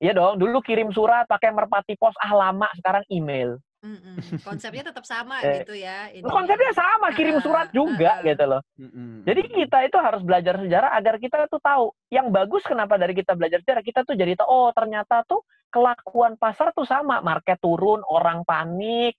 Iya 0.00 0.16
dong, 0.16 0.40
dulu 0.40 0.64
kirim 0.64 0.88
surat 0.96 1.28
pakai 1.28 1.52
merpati 1.52 1.92
pos, 1.92 2.16
ah 2.24 2.32
lama, 2.32 2.68
sekarang 2.80 3.04
email. 3.12 3.60
Mm-mm. 3.80 4.40
Konsepnya 4.44 4.92
tetap 4.92 5.04
sama 5.08 5.40
Eh, 5.44 5.60
gitu 5.64 5.72
ya. 5.76 6.08
ini. 6.12 6.24
Konsepnya 6.24 6.72
sama, 6.72 7.12
kirim 7.12 7.40
surat 7.40 7.68
juga 7.72 8.20
gitu 8.24 8.44
loh. 8.48 8.60
Mm-mm. 8.80 9.24
Jadi 9.28 9.40
kita 9.52 9.88
itu 9.88 9.96
harus 10.00 10.20
belajar 10.24 10.56
sejarah 10.60 10.96
agar 10.96 11.20
kita 11.20 11.48
tuh 11.48 11.60
tahu. 11.60 11.92
Yang 12.12 12.26
bagus 12.32 12.62
kenapa 12.64 12.96
dari 12.96 13.12
kita 13.16 13.36
belajar 13.36 13.60
sejarah, 13.60 13.84
kita 13.84 14.00
tuh 14.04 14.16
jadi 14.16 14.36
tahu, 14.40 14.48
oh 14.48 14.68
ternyata 14.72 15.20
tuh 15.28 15.44
kelakuan 15.68 16.36
pasar 16.40 16.72
tuh 16.72 16.88
sama. 16.88 17.20
Market 17.20 17.60
turun, 17.60 18.00
orang 18.04 18.44
panik, 18.44 19.16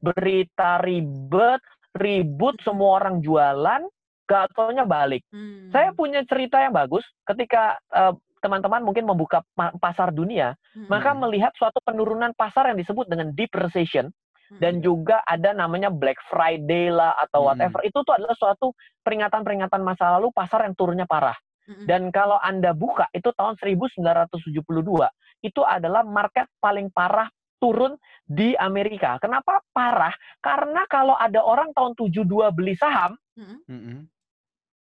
berita 0.00 0.80
ribet, 0.84 1.60
ribut, 1.94 2.58
semua 2.66 2.98
orang 3.00 3.22
jualan, 3.22 3.86
gak 4.26 4.50
taunya 4.52 4.82
balik. 4.82 5.22
Hmm. 5.30 5.70
Saya 5.70 5.94
punya 5.94 6.26
cerita 6.26 6.58
yang 6.58 6.74
bagus 6.74 7.04
ketika 7.24 7.78
eh, 7.94 8.12
teman-teman 8.42 8.84
mungkin 8.84 9.08
membuka 9.08 9.40
pa- 9.56 9.72
pasar 9.80 10.12
dunia, 10.12 10.52
Mm-mm. 10.76 10.92
maka 10.92 11.16
Hmm. 11.16 11.24
melihat 11.24 11.54
suatu 11.56 11.80
penurunan 11.80 12.36
pasar 12.36 12.68
yang 12.68 12.76
disebut 12.76 13.08
dengan 13.08 13.32
deep 13.32 13.48
recession 13.56 14.12
Mm-mm. 14.12 14.60
dan 14.60 14.84
juga 14.84 15.24
ada 15.24 15.56
namanya 15.56 15.88
Black 15.88 16.20
Friday 16.28 16.92
lah 16.92 17.16
atau 17.24 17.40
Hmm. 17.40 17.48
whatever. 17.56 17.80
Itu 17.80 18.04
tuh 18.04 18.12
adalah 18.20 18.36
suatu 18.36 18.76
peringatan-peringatan 19.00 19.80
masa 19.80 20.20
lalu 20.20 20.28
pasar 20.36 20.68
yang 20.68 20.76
turunnya 20.76 21.08
parah. 21.08 21.36
Mm-mm. 21.64 21.88
Dan 21.88 22.12
kalau 22.12 22.36
Anda 22.36 22.76
buka 22.76 23.08
itu 23.16 23.32
tahun 23.32 23.56
1972, 23.56 25.08
itu 25.40 25.60
adalah 25.64 26.04
market 26.04 26.44
paling 26.60 26.92
parah 26.92 27.28
turun 27.64 27.96
di 28.28 28.52
Amerika. 28.60 29.16
Kenapa 29.16 29.64
parah? 29.72 30.12
Karena 30.44 30.84
kalau 30.84 31.16
ada 31.16 31.40
orang 31.40 31.72
tahun 31.72 31.96
72 31.96 32.28
beli 32.52 32.76
saham. 32.76 33.16
Mm-mm. 33.34 34.04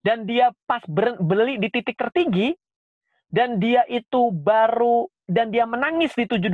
dan 0.01 0.25
dia 0.25 0.49
pas 0.65 0.81
beli 1.21 1.61
di 1.61 1.69
titik 1.69 1.93
tertinggi 1.93 2.57
dan 3.29 3.61
dia 3.61 3.85
itu 3.85 4.33
baru 4.33 5.05
dan 5.29 5.53
dia 5.53 5.63
menangis 5.63 6.11
di 6.17 6.25
72, 6.25 6.49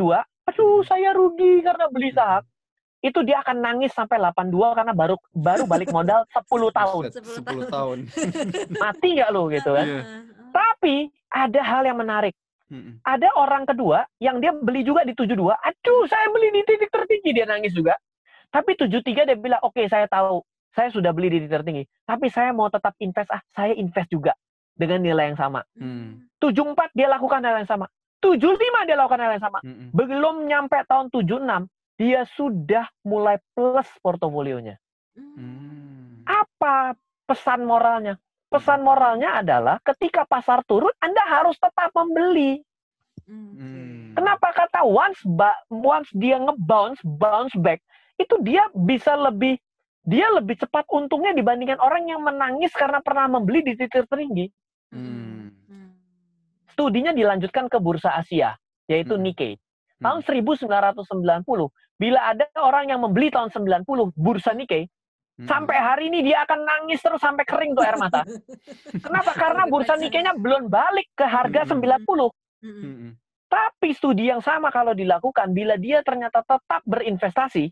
aduh 0.46 0.84
saya 0.84 1.16
rugi 1.16 1.64
karena 1.64 1.88
beli 1.88 2.12
saham. 2.12 2.44
Itu 3.00 3.24
dia 3.24 3.40
akan 3.40 3.58
nangis 3.64 3.96
sampai 3.96 4.20
82 4.20 4.52
karena 4.78 4.92
baru 4.92 5.16
baru 5.32 5.64
balik 5.64 5.96
modal 5.96 6.28
10 6.36 6.76
tahun. 6.76 7.04
Buset, 7.08 7.24
10 7.24 7.72
10 7.72 7.72
tahun. 7.72 7.98
Mati 8.76 9.08
nggak 9.16 9.30
lo 9.32 9.48
gitu 9.48 9.72
kan? 9.72 9.86
Iya. 9.88 10.02
Ah, 10.04 10.22
Tapi 10.52 10.96
ada 11.32 11.62
hal 11.64 11.82
yang 11.88 11.98
menarik. 11.98 12.36
Mm-mm. 12.68 13.00
Ada 13.04 13.32
orang 13.40 13.64
kedua 13.64 14.04
yang 14.20 14.44
dia 14.44 14.52
beli 14.52 14.84
juga 14.84 15.08
di 15.08 15.16
72. 15.16 15.56
Aduh, 15.56 16.04
saya 16.12 16.28
beli 16.36 16.52
di 16.52 16.62
titik 16.68 16.92
tertinggi 16.92 17.32
dia 17.32 17.48
nangis 17.48 17.72
juga. 17.72 17.96
Tapi 18.52 18.76
73 18.76 19.24
dia 19.28 19.38
bilang, 19.40 19.64
"Oke, 19.64 19.88
saya 19.88 20.08
tahu. 20.08 20.44
Saya 20.76 20.92
sudah 20.92 21.16
beli 21.16 21.32
di 21.32 21.38
titik 21.44 21.64
tertinggi, 21.64 21.84
tapi 22.06 22.28
saya 22.30 22.52
mau 22.52 22.68
tetap 22.70 22.94
invest 23.02 23.32
ah, 23.34 23.42
saya 23.56 23.74
invest 23.74 24.12
juga 24.12 24.36
dengan 24.76 25.00
nilai 25.00 25.32
yang 25.34 25.40
sama." 25.40 25.64
Hmm. 25.80 26.28
74 26.44 26.92
dia 26.94 27.08
lakukan 27.08 27.42
hal 27.42 27.64
yang 27.64 27.70
sama. 27.70 27.88
75 28.20 28.88
dia 28.90 28.98
lakukan 28.98 29.20
hal 29.22 29.32
yang 29.38 29.44
sama. 29.44 29.60
Mm-mm. 29.64 29.90
Belum 29.94 30.36
nyampe 30.50 30.78
tahun 30.90 31.08
76, 31.14 31.70
dia 31.98 32.26
sudah 32.36 32.86
mulai 33.06 33.38
plus 33.56 33.88
portofolionya. 34.02 34.78
Hmm. 35.18 36.22
Apa 36.28 36.94
pesan 37.26 37.66
moralnya? 37.66 38.20
Pesan 38.48 38.80
moralnya 38.80 39.44
adalah 39.44 39.76
ketika 39.84 40.24
pasar 40.24 40.64
turun, 40.64 40.92
Anda 41.04 41.20
harus 41.28 41.60
tetap 41.60 41.92
membeli. 41.92 42.64
Hmm. 43.28 44.16
Kenapa 44.16 44.56
kata 44.56 44.88
once 44.88 45.20
ba- 45.28 45.60
once 45.68 46.08
dia 46.16 46.40
ngebounce, 46.40 47.04
bounce 47.04 47.52
back, 47.60 47.84
itu 48.16 48.40
dia 48.40 48.72
bisa 48.72 49.20
lebih 49.20 49.60
dia 50.08 50.32
lebih 50.32 50.56
cepat 50.56 50.88
untungnya 50.88 51.36
dibandingkan 51.36 51.84
orang 51.84 52.08
yang 52.08 52.24
menangis 52.24 52.72
karena 52.72 53.04
pernah 53.04 53.28
membeli 53.28 53.60
di 53.68 53.76
titik 53.76 54.08
tertinggi. 54.08 54.48
Hmm. 54.96 55.52
Studinya 56.72 57.12
dilanjutkan 57.12 57.68
ke 57.68 57.76
bursa 57.84 58.16
Asia, 58.16 58.56
yaitu 58.88 59.20
Hmm. 59.20 59.28
Nikkei. 59.28 59.60
Hmm. 60.00 60.04
Tahun 60.08 60.20
1990, 60.24 61.68
bila 62.00 62.32
ada 62.32 62.48
orang 62.64 62.88
yang 62.96 63.04
membeli 63.04 63.28
tahun 63.28 63.52
90 63.52 64.16
bursa 64.16 64.56
Nikkei, 64.56 64.88
Mm-mm. 65.38 65.46
sampai 65.46 65.78
hari 65.78 66.04
ini 66.10 66.26
dia 66.26 66.42
akan 66.50 66.66
nangis 66.66 66.98
terus 66.98 67.22
sampai 67.22 67.46
kering 67.46 67.78
tuh 67.78 67.86
air 67.86 67.94
mata. 68.02 68.26
Kenapa? 69.06 69.38
Karena 69.38 69.70
bursa 69.70 69.94
Nikkei-nya 69.94 70.34
belum 70.34 70.66
balik 70.66 71.14
ke 71.14 71.26
harga 71.30 71.62
Hmm. 71.70 71.78
90. 71.78 72.04
Mm-mm. 72.10 72.30
Mm-mm. 72.66 73.12
Tapi 73.48 73.90
studi 73.96 74.28
yang 74.28 74.42
sama 74.42 74.74
kalau 74.74 74.92
dilakukan, 74.92 75.54
bila 75.56 75.78
dia 75.78 76.02
ternyata 76.04 76.44
tetap 76.44 76.82
berinvestasi, 76.84 77.70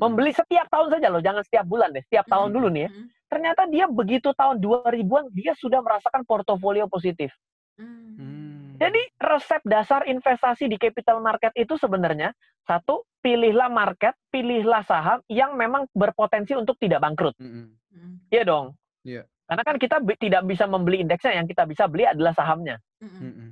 membeli 0.00 0.32
setiap 0.34 0.66
tahun 0.66 0.98
saja 0.98 1.06
loh, 1.08 1.22
jangan 1.22 1.46
setiap 1.46 1.64
bulan 1.64 1.94
deh, 1.94 2.02
setiap 2.04 2.26
tahun 2.26 2.50
dulu 2.50 2.68
nih 2.74 2.82
ya. 2.84 2.90
Ternyata 3.26 3.62
dia 3.70 3.86
begitu 3.86 4.34
tahun 4.34 4.58
2000-an, 4.58 5.30
dia 5.30 5.52
sudah 5.58 5.78
merasakan 5.82 6.26
portofolio 6.26 6.90
positif. 6.90 7.30
Hmm. 7.76 8.45
Jadi 8.76 9.02
resep 9.16 9.62
dasar 9.64 10.04
investasi 10.04 10.68
di 10.68 10.76
capital 10.76 11.20
market 11.24 11.52
itu 11.56 11.76
sebenarnya, 11.80 12.32
satu, 12.64 13.04
pilihlah 13.24 13.72
market, 13.72 14.14
pilihlah 14.30 14.84
saham 14.86 15.18
yang 15.26 15.54
memang 15.56 15.88
berpotensi 15.96 16.54
untuk 16.54 16.78
tidak 16.78 17.02
bangkrut. 17.02 17.34
Mm-mm. 17.40 17.74
Mm. 17.90 18.14
Iya 18.30 18.42
dong? 18.46 18.66
Iya. 19.02 19.22
Karena 19.46 19.62
kan 19.62 19.76
kita 19.78 19.96
tidak 20.18 20.42
bisa 20.46 20.66
membeli 20.66 21.02
indeksnya, 21.02 21.38
yang 21.38 21.46
kita 21.46 21.64
bisa 21.64 21.86
beli 21.86 22.06
adalah 22.06 22.34
sahamnya. 22.34 22.82
Mm-mm. 23.02 23.20
Mm-mm. 23.22 23.50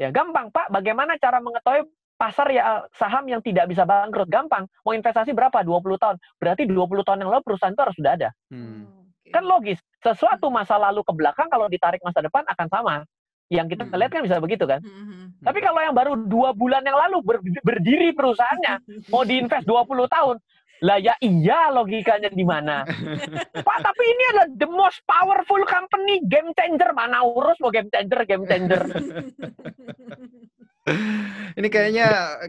Ya 0.00 0.08
gampang 0.08 0.48
Pak, 0.48 0.72
bagaimana 0.72 1.20
cara 1.20 1.44
mengetahui 1.44 1.84
pasar 2.16 2.48
ya 2.52 2.84
saham 2.96 3.28
yang 3.28 3.44
tidak 3.44 3.68
bisa 3.68 3.84
bangkrut? 3.84 4.28
Gampang, 4.28 4.64
mau 4.84 4.96
investasi 4.96 5.32
berapa? 5.36 5.60
20 5.60 6.00
tahun. 6.00 6.16
Berarti 6.40 6.64
20 6.64 7.04
tahun 7.04 7.18
yang 7.24 7.30
lalu 7.32 7.44
perusahaan 7.44 7.72
itu 7.72 7.84
harus 7.84 7.96
sudah 7.96 8.12
ada. 8.16 8.28
Hmm. 8.48 8.88
Oke. 8.88 9.32
Kan 9.32 9.44
logis, 9.44 9.80
sesuatu 10.00 10.48
masa 10.48 10.80
lalu 10.80 11.04
ke 11.04 11.12
belakang 11.12 11.48
kalau 11.52 11.68
ditarik 11.68 12.00
masa 12.00 12.24
depan 12.24 12.44
akan 12.48 12.66
sama. 12.72 12.94
Yang 13.50 13.66
kita 13.74 13.82
Hmm. 13.82 13.98
lihat 13.98 14.10
kan 14.14 14.22
bisa 14.22 14.38
begitu 14.38 14.62
kan? 14.62 14.78
Mm-mm. 14.78 15.34
Tapi 15.42 15.58
kalau 15.58 15.82
yang 15.82 15.90
baru 15.90 16.14
dua 16.22 16.54
bulan 16.54 16.86
yang 16.86 16.94
lalu 16.94 17.18
ber- 17.20 17.42
berdiri 17.66 18.14
perusahaannya, 18.14 18.78
mau 19.10 19.26
diinvest 19.26 19.66
20 19.66 20.06
tahun, 20.06 20.38
lah 20.80 20.96
ya 20.96 21.18
iya 21.18 21.66
logikanya 21.68 22.30
di 22.30 22.46
mana? 22.46 22.86
Pak, 23.66 23.78
tapi 23.82 24.02
ini 24.06 24.22
adalah 24.30 24.48
the 24.54 24.68
most 24.70 25.02
powerful 25.02 25.58
company, 25.66 26.22
game 26.30 26.54
changer. 26.54 26.94
Mana 26.94 27.26
urus 27.26 27.58
mau 27.58 27.74
game 27.74 27.90
changer, 27.90 28.22
game 28.22 28.46
changer. 28.46 28.82
Ini 31.58 31.68
kayaknya 31.68 32.06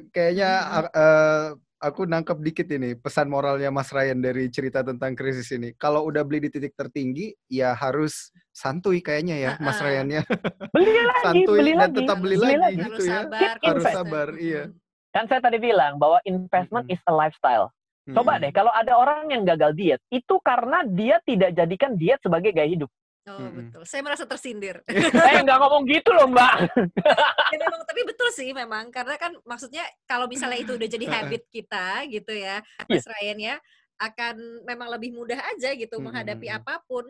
kayaknya 0.09 0.49
eh, 0.95 1.47
aku 1.81 2.05
nangkep 2.05 2.37
dikit 2.39 2.67
ini 2.69 2.93
pesan 2.93 3.25
moralnya 3.27 3.73
Mas 3.73 3.89
Ryan 3.89 4.21
dari 4.21 4.47
cerita 4.53 4.85
tentang 4.85 5.17
krisis 5.17 5.49
ini. 5.51 5.73
Kalau 5.75 6.05
udah 6.05 6.21
beli 6.21 6.45
di 6.47 6.49
titik 6.53 6.77
tertinggi, 6.77 7.33
ya 7.49 7.73
harus 7.73 8.29
santuy 8.53 9.01
kayaknya 9.01 9.35
ya 9.41 9.51
Mas. 9.57 9.81
Ryan-nya. 9.81 10.21
Beli 10.69 10.93
lagi, 11.09 11.25
Santuy 11.25 11.57
beli 11.57 11.73
dan 11.73 11.81
lagi. 11.89 11.97
tetap 11.97 12.17
beli 12.21 12.35
beli 12.37 12.45
lagi 12.45 12.61
lagi. 12.61 12.75
gitu 12.77 12.85
harus 12.85 13.03
ya. 13.03 13.17
sabar, 13.17 13.55
Harus 13.65 13.85
sabar, 13.89 14.27
iya. 14.37 14.63
Kan 15.11 15.25
saya 15.27 15.41
tadi 15.41 15.57
bilang 15.57 15.97
bahwa 15.97 16.21
investment 16.23 16.85
Mm-mm. 16.87 16.95
is 16.95 17.01
a 17.09 17.13
lifestyle. 17.13 17.67
Coba 18.13 18.37
Mm-mm. 18.37 18.43
deh, 18.47 18.51
kalau 18.53 18.71
ada 18.71 18.93
orang 18.95 19.27
yang 19.33 19.43
gagal 19.43 19.73
diet, 19.73 20.01
itu 20.13 20.37
karena 20.45 20.85
dia 20.85 21.17
tidak 21.25 21.51
jadikan 21.57 21.97
diet 21.97 22.21
sebagai 22.21 22.53
gaya 22.53 22.69
hidup. 22.69 22.89
Oh, 23.29 23.37
Mm-mm. 23.37 23.69
betul. 23.69 23.83
Saya 23.85 24.01
merasa 24.01 24.25
tersindir. 24.25 24.81
eh 24.89 25.39
nggak 25.45 25.57
ngomong 25.61 25.85
gitu 25.85 26.09
loh 26.09 26.25
mbak. 26.25 26.73
ya 27.53 27.57
memang 27.61 27.81
tapi 27.85 28.01
betul 28.01 28.29
sih 28.33 28.49
memang 28.49 28.89
karena 28.89 29.13
kan 29.21 29.37
maksudnya 29.45 29.85
kalau 30.09 30.25
misalnya 30.25 30.57
itu 30.57 30.73
udah 30.73 30.89
jadi 30.89 31.05
habit 31.05 31.45
kita 31.53 32.01
gitu 32.09 32.33
ya 32.33 32.65
Mas 32.89 33.05
Ryan 33.05 33.37
ya 33.37 33.55
akan 34.01 34.65
memang 34.65 34.89
lebih 34.89 35.13
mudah 35.13 35.37
aja 35.37 35.77
gitu 35.77 36.01
Mm, 36.01 36.09
menghadapi 36.09 36.47
mm, 36.49 36.53
mm. 36.57 36.59
apa 36.65 36.73
pun 36.89 37.05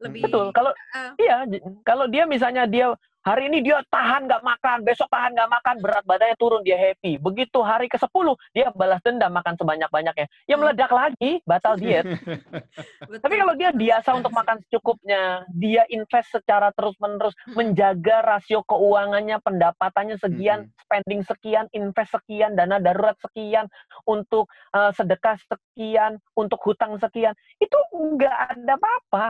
lebih 0.00 0.26
Betul. 0.26 0.46
Kalau 0.50 0.72
Ah. 0.96 1.12
iya, 1.20 1.44
kalau 1.84 2.08
dia 2.08 2.24
misalnya 2.24 2.64
dia 2.64 2.96
hari 3.20 3.52
ini 3.52 3.60
dia 3.60 3.84
tahan 3.92 4.24
nggak 4.24 4.40
makan, 4.40 4.80
besok 4.80 5.12
tahan 5.12 5.36
nggak 5.36 5.52
makan, 5.52 5.74
berat 5.84 6.04
badannya 6.08 6.36
turun, 6.40 6.64
dia 6.64 6.80
happy. 6.80 7.20
Begitu 7.20 7.60
hari 7.60 7.84
ke-10 7.84 8.32
dia 8.56 8.72
balas 8.72 9.04
dendam 9.04 9.28
makan 9.28 9.60
sebanyak-banyaknya. 9.60 10.26
Ya 10.48 10.56
Hmm. 10.56 10.64
meledak 10.64 10.88
lagi, 10.88 11.44
batal 11.44 11.76
diet. 11.76 12.08
Tapi 13.24 13.34
kalau 13.36 13.54
dia 13.60 13.76
biasa 13.76 14.16
untuk 14.16 14.32
makan 14.32 14.64
secukupnya, 14.64 15.44
dia 15.52 15.84
invest 15.92 16.32
secara 16.32 16.72
terus-menerus, 16.72 17.36
Mm-mm. 17.44 17.60
menjaga 17.60 18.24
rasio 18.24 18.64
keuangannya, 18.64 19.36
pendapatannya 19.44 20.16
sekian, 20.16 20.64
Mm-mm. 20.64 20.80
spending 20.80 21.20
sekian, 21.20 21.68
invest 21.76 22.16
sekian, 22.16 22.56
dana 22.56 22.80
darurat 22.80 23.20
sekian, 23.20 23.68
untuk 24.08 24.48
eh, 24.72 24.92
sedekah 24.96 25.36
sekian, 25.44 26.16
untuk 26.32 26.56
hutang 26.64 26.96
sekian, 26.96 27.36
itu 27.60 27.76
nggak 27.92 28.36
ada 28.56 28.80
apa-apa. 28.80 29.26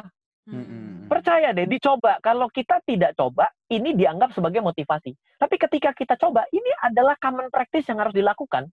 Hmm. 0.48 1.06
Percaya 1.06 1.52
deh, 1.52 1.66
dicoba. 1.68 2.16
Kalau 2.22 2.48
kita 2.48 2.80
tidak 2.86 3.12
coba, 3.18 3.50
ini 3.68 3.92
dianggap 3.92 4.32
sebagai 4.32 4.64
motivasi. 4.64 5.12
Tapi 5.36 5.54
ketika 5.60 5.90
kita 5.92 6.14
coba, 6.16 6.46
ini 6.50 6.70
adalah 6.80 7.18
common 7.20 7.52
practice 7.52 7.86
yang 7.90 8.00
harus 8.00 8.14
dilakukan. 8.16 8.70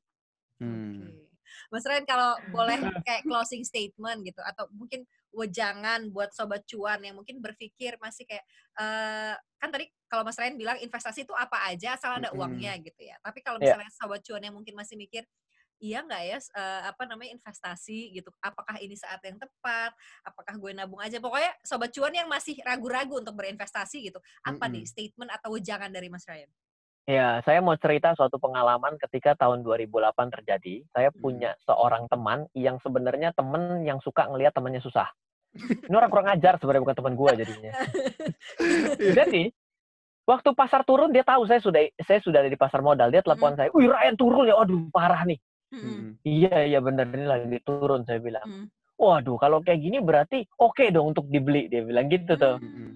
Hmm. 0.61 1.11
Oke. 1.11 1.27
Mas 1.67 1.83
Ryan 1.83 2.07
kalau 2.07 2.31
boleh 2.51 2.79
kayak 3.03 3.27
closing 3.27 3.63
statement 3.67 4.23
gitu 4.23 4.39
atau 4.39 4.71
mungkin 4.71 5.03
wejangan 5.35 6.07
buat 6.15 6.31
sobat 6.31 6.63
cuan 6.63 7.03
yang 7.03 7.19
mungkin 7.19 7.43
berpikir 7.43 7.99
masih 7.99 8.23
kayak 8.23 8.43
eh, 8.79 9.35
kan 9.59 9.69
tadi 9.69 9.91
kalau 10.07 10.23
Mas 10.23 10.39
Ryan 10.39 10.55
bilang 10.55 10.77
investasi 10.79 11.27
itu 11.27 11.35
apa 11.35 11.67
aja 11.67 11.99
asal 11.99 12.23
ada 12.23 12.31
Mm-mm. 12.31 12.39
uangnya 12.39 12.71
gitu 12.79 13.01
ya. 13.03 13.19
Tapi 13.19 13.43
kalau 13.43 13.59
Iya. 13.59 13.75
misalnya 13.75 13.91
sobat 13.91 14.21
cuan 14.23 14.43
yang 14.43 14.55
mungkin 14.55 14.75
masih 14.79 14.95
mikir 14.95 15.27
iya 15.77 16.01
nggak 16.03 16.23
ya 16.25 16.37
eh, 16.37 16.81
apa 16.89 17.03
namanya 17.05 17.31
investasi 17.37 18.13
gitu. 18.17 18.29
Apakah 18.41 18.77
ini 18.81 18.97
saat 18.97 19.21
yang 19.23 19.37
tepat? 19.37 19.93
Apakah 20.25 20.57
gue 20.57 20.71
nabung 20.73 21.01
aja? 21.01 21.21
Pokoknya 21.21 21.53
sobat 21.61 21.93
cuan 21.93 22.13
yang 22.13 22.29
masih 22.29 22.57
ragu-ragu 22.65 23.21
untuk 23.21 23.37
berinvestasi 23.37 24.09
gitu. 24.11 24.19
Apa 24.45 24.65
Mm-mm. 24.65 24.81
nih 24.81 24.83
statement 24.89 25.29
atau 25.33 25.53
wejangan 25.53 25.89
dari 25.93 26.09
Mas 26.09 26.25
Ryan? 26.25 26.49
Ya, 27.07 27.39
saya 27.47 27.63
mau 27.63 27.71
cerita 27.79 28.11
suatu 28.19 28.35
pengalaman 28.35 28.99
ketika 28.99 29.31
tahun 29.39 29.63
2008 29.63 30.27
terjadi. 30.27 30.83
Saya 30.91 31.07
Hmm. 31.15 31.23
punya 31.23 31.55
seorang 31.63 32.03
teman 32.11 32.51
yang 32.51 32.83
sebenarnya 32.83 33.31
teman 33.31 33.79
yang 33.87 34.03
suka 34.03 34.27
ngelihat 34.27 34.51
temannya 34.51 34.83
susah. 34.83 35.07
Ini 35.55 35.95
orang 35.95 36.11
kurang 36.11 36.27
ajar 36.27 36.59
sebenarnya 36.59 36.83
bukan 36.83 36.97
teman 36.99 37.13
gua 37.15 37.31
jadinya. 37.31 37.71
Jadi 39.17 39.49
waktu 40.27 40.49
pasar 40.51 40.83
turun 40.83 41.15
dia 41.15 41.23
tahu 41.23 41.47
saya 41.47 41.63
sudah 41.63 41.79
saya 42.03 42.19
sudah 42.19 42.43
ada 42.43 42.51
di 42.51 42.59
pasar 42.59 42.83
modal. 42.83 43.07
Dia 43.07 43.23
telepon 43.23 43.55
saya, 43.55 43.71
"Wih, 43.71 43.87
Ryan 43.87 44.15
turun 44.19 44.43
ya. 44.51 44.59
Aduh, 44.59 44.91
parah 44.91 45.23
nih." 45.23 45.39
Mm-mm. 45.73 45.83
Mm-mm. 45.83 46.11
Iya, 46.23 46.57
iya 46.63 46.79
bener 46.79 47.05
ini 47.11 47.25
lagi 47.27 47.59
turun 47.67 48.07
saya 48.07 48.19
bilang. 48.23 48.47
Mm. 48.47 48.65
Waduh, 48.97 49.37
kalau 49.37 49.61
kayak 49.61 49.83
gini 49.83 50.01
berarti 50.01 50.41
oke 50.57 50.89
dong 50.89 51.13
untuk 51.13 51.29
dibeli 51.29 51.69
dia 51.69 51.85
bilang 51.85 52.09
gitu 52.09 52.33
tuh. 52.39 52.57
Mm-mm. 52.57 52.89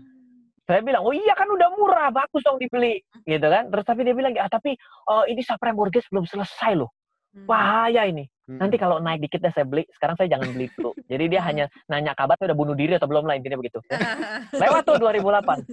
Saya 0.65 0.81
bilang, 0.81 1.03
"Oh 1.03 1.11
iya 1.11 1.35
kan 1.35 1.51
udah 1.51 1.67
murah, 1.75 2.09
bagus 2.15 2.41
dong 2.47 2.57
dibeli." 2.57 3.03
Gitu 3.27 3.43
kan. 3.43 3.67
Terus 3.69 3.85
tapi 3.85 4.07
dia 4.07 4.15
bilang, 4.15 4.33
"Ah, 4.39 4.49
tapi 4.49 4.73
eh, 4.79 5.23
ini 5.29 5.41
subprime 5.43 5.75
mortgage 5.75 6.07
belum 6.09 6.25
selesai 6.25 6.79
loh. 6.79 6.89
Mm. 7.35 7.45
Bahaya 7.45 8.07
ini." 8.07 8.25
Nanti 8.51 8.75
kalau 8.75 8.99
naik 8.99 9.23
dikit 9.23 9.39
deh 9.47 9.53
saya 9.55 9.63
beli. 9.63 9.87
Sekarang 9.95 10.19
saya 10.19 10.27
jangan 10.27 10.51
beli 10.51 10.67
dulu. 10.75 10.91
Jadi 11.07 11.23
dia 11.31 11.39
hanya 11.47 11.71
nanya 11.87 12.11
kabar 12.11 12.35
udah 12.35 12.57
bunuh 12.57 12.75
diri 12.75 12.99
atau 12.99 13.07
belum 13.07 13.23
lah 13.23 13.39
intinya 13.39 13.55
begitu. 13.55 13.79
Lewat 14.61 14.83
tuh 14.83 14.99
2008. 14.99 15.63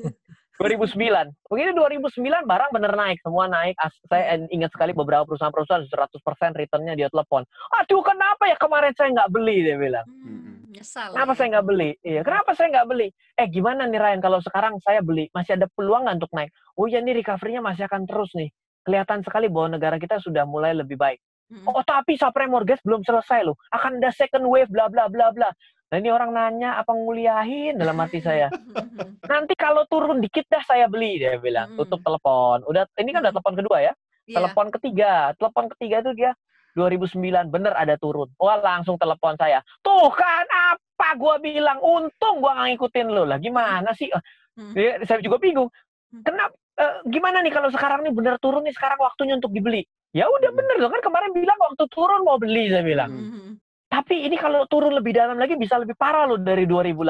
2009. 0.59 1.31
Begitu 1.47 1.71
2009 1.71 2.43
barang 2.45 2.71
bener 2.75 2.93
naik, 2.99 3.19
semua 3.23 3.47
naik. 3.47 3.79
As- 3.79 3.95
Saya 4.11 4.43
ingat 4.51 4.75
sekali 4.75 4.91
beberapa 4.91 5.23
perusahaan-perusahaan 5.25 5.87
100% 5.87 6.59
returnnya 6.59 6.99
dia 6.99 7.09
telepon. 7.09 7.47
Aduh 7.79 8.03
kenapa 8.03 8.51
ya 8.51 8.59
kemarin 8.59 8.91
saya 8.99 9.15
nggak 9.15 9.31
beli 9.31 9.57
dia 9.63 9.77
bilang. 9.79 10.07
Hmm, 10.07 10.67
nyesal. 10.75 11.15
Kenapa 11.15 11.33
ya. 11.33 11.39
saya 11.39 11.49
nggak 11.55 11.67
beli? 11.71 11.91
Iya, 12.03 12.21
kenapa 12.27 12.51
saya 12.59 12.69
nggak 12.75 12.87
beli? 12.91 13.09
Eh 13.39 13.47
gimana 13.47 13.87
nih 13.87 14.01
Ryan 14.03 14.21
kalau 14.21 14.41
sekarang 14.43 14.75
saya 14.83 15.01
beli 15.01 15.31
masih 15.31 15.55
ada 15.55 15.71
peluang 15.71 16.11
nggak 16.11 16.17
untuk 16.27 16.33
naik? 16.35 16.51
Oh 16.75 16.91
ya 16.91 16.99
ini 16.99 17.15
recovery-nya 17.15 17.63
masih 17.63 17.87
akan 17.87 18.03
terus 18.11 18.35
nih. 18.35 18.51
Kelihatan 18.83 19.23
sekali 19.23 19.47
bahwa 19.47 19.79
negara 19.79 19.97
kita 20.03 20.19
sudah 20.19 20.43
mulai 20.43 20.75
lebih 20.75 20.99
baik. 20.99 21.23
Oh 21.65 21.81
tapi 21.81 22.21
subprime 22.21 22.53
mortgage 22.53 22.85
belum 22.85 23.01
selesai 23.07 23.41
loh. 23.41 23.57
Akan 23.73 23.97
ada 23.97 24.13
second 24.13 24.45
wave 24.45 24.69
bla 24.69 24.93
bla 24.93 25.09
bla 25.09 25.33
bla. 25.33 25.49
Nah 25.89 25.97
ini 25.97 26.09
orang 26.09 26.31
nanya 26.31 26.77
apa 26.77 26.93
nguliahin 26.93 27.81
dalam 27.81 27.97
hati 27.97 28.21
saya. 28.21 28.53
Nanti 29.33 29.57
kalau 29.57 29.89
turun 29.89 30.21
dikit 30.21 30.45
dah 30.47 30.61
saya 30.61 30.85
beli 30.85 31.17
dia 31.17 31.37
bilang. 31.37 31.73
Mm. 31.73 31.79
Tutup 31.81 32.01
telepon. 32.01 32.61
Udah 32.65 32.85
ini 32.97 33.11
kan 33.11 33.25
udah 33.25 33.33
telepon 33.33 33.57
kedua 33.57 33.79
ya. 33.81 33.93
Iya. 34.29 34.37
Telepon 34.37 34.67
ketiga. 34.69 35.13
Telepon 35.35 35.65
ketiga 35.73 35.97
itu 36.05 36.13
dia 36.15 36.31
2009 36.75 37.19
bener 37.49 37.73
ada 37.73 37.97
turun. 37.97 38.29
Wah 38.37 38.61
langsung 38.61 39.01
telepon 39.01 39.35
saya. 39.35 39.65
Tuh 39.81 40.13
kan 40.13 40.45
apa 40.47 41.17
gua 41.17 41.41
bilang 41.41 41.81
untung 41.81 42.39
gua 42.39 42.69
ngikutin 42.69 43.09
lo 43.09 43.25
lah. 43.25 43.41
Gimana 43.41 43.97
sih? 43.97 44.09
Eh, 44.09 44.23
Mm. 44.59 44.73
dia- 44.75 44.99
saya 45.07 45.23
juga 45.23 45.39
bingung. 45.39 45.71
Hmm. 46.11 46.21
Kenapa? 46.21 46.51
eh, 46.75 46.95
gimana 47.07 47.41
nih 47.41 47.51
kalau 47.51 47.71
sekarang 47.71 48.03
nih 48.03 48.11
bener 48.11 48.37
turun 48.39 48.63
nih 48.63 48.75
sekarang 48.75 48.99
waktunya 48.99 49.35
untuk 49.35 49.51
dibeli? 49.51 49.87
Ya 50.11 50.27
udah 50.27 50.51
Hmm. 50.51 50.59
bener 50.59 50.77
loh 50.79 50.91
kan 50.91 51.01
kemarin 51.01 51.31
bilang 51.31 51.59
waktu 51.59 51.85
turun 51.89 52.27
mau 52.27 52.37
beli 52.37 52.67
saya 52.67 52.83
bilang. 52.83 53.11
Hmm. 53.11 53.51
Tapi 53.89 54.29
ini 54.29 54.37
kalau 54.37 54.69
turun 54.69 54.93
lebih 54.93 55.17
dalam 55.17 55.41
lagi 55.41 55.57
bisa 55.57 55.81
lebih 55.81 55.97
parah 55.97 56.29
loh 56.29 56.37
dari 56.37 56.69
2008. 56.69 57.01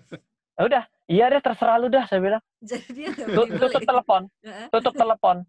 ya 0.56 0.62
udah, 0.62 0.82
iya 1.10 1.24
deh 1.28 1.42
terserah 1.42 1.76
lu 1.82 1.90
dah 1.90 2.06
saya 2.06 2.22
bilang. 2.22 2.42
Jadi. 2.62 3.10
Tutup 3.34 3.82
telepon, 3.82 4.22
tutup 4.70 4.94
telepon. 4.94 5.42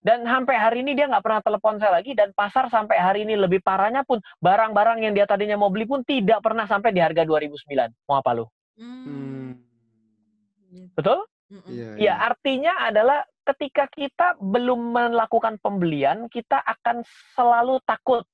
Dan 0.00 0.24
sampai 0.24 0.56
hari 0.56 0.80
ini 0.80 0.96
dia 0.96 1.04
nggak 1.12 1.20
pernah 1.20 1.44
telepon 1.44 1.76
saya 1.76 2.00
lagi 2.00 2.16
dan 2.16 2.32
pasar 2.32 2.72
sampai 2.72 2.96
hari 2.96 3.28
ini 3.28 3.36
lebih 3.36 3.60
parahnya 3.60 4.00
pun 4.00 4.16
barang-barang 4.40 5.04
yang 5.04 5.12
dia 5.12 5.28
tadinya 5.28 5.60
mau 5.60 5.68
beli 5.68 5.84
pun 5.84 6.00
tidak 6.00 6.40
pernah 6.40 6.64
sampai 6.64 6.90
di 6.96 7.04
harga 7.04 7.20
2009. 7.20 8.08
Mau 8.08 8.16
apa 8.16 8.30
lu? 8.32 8.48
Hmm. 8.80 9.60
Hmm. 10.72 10.88
Betul? 10.96 11.20
Iya. 11.68 11.88
Ya, 12.00 12.14
artinya 12.16 12.72
adalah 12.80 13.28
ketika 13.52 13.90
kita 13.92 14.40
belum 14.40 14.94
melakukan 14.94 15.60
pembelian, 15.60 16.32
kita 16.32 16.62
akan 16.64 17.04
selalu 17.36 17.82
takut, 17.84 18.24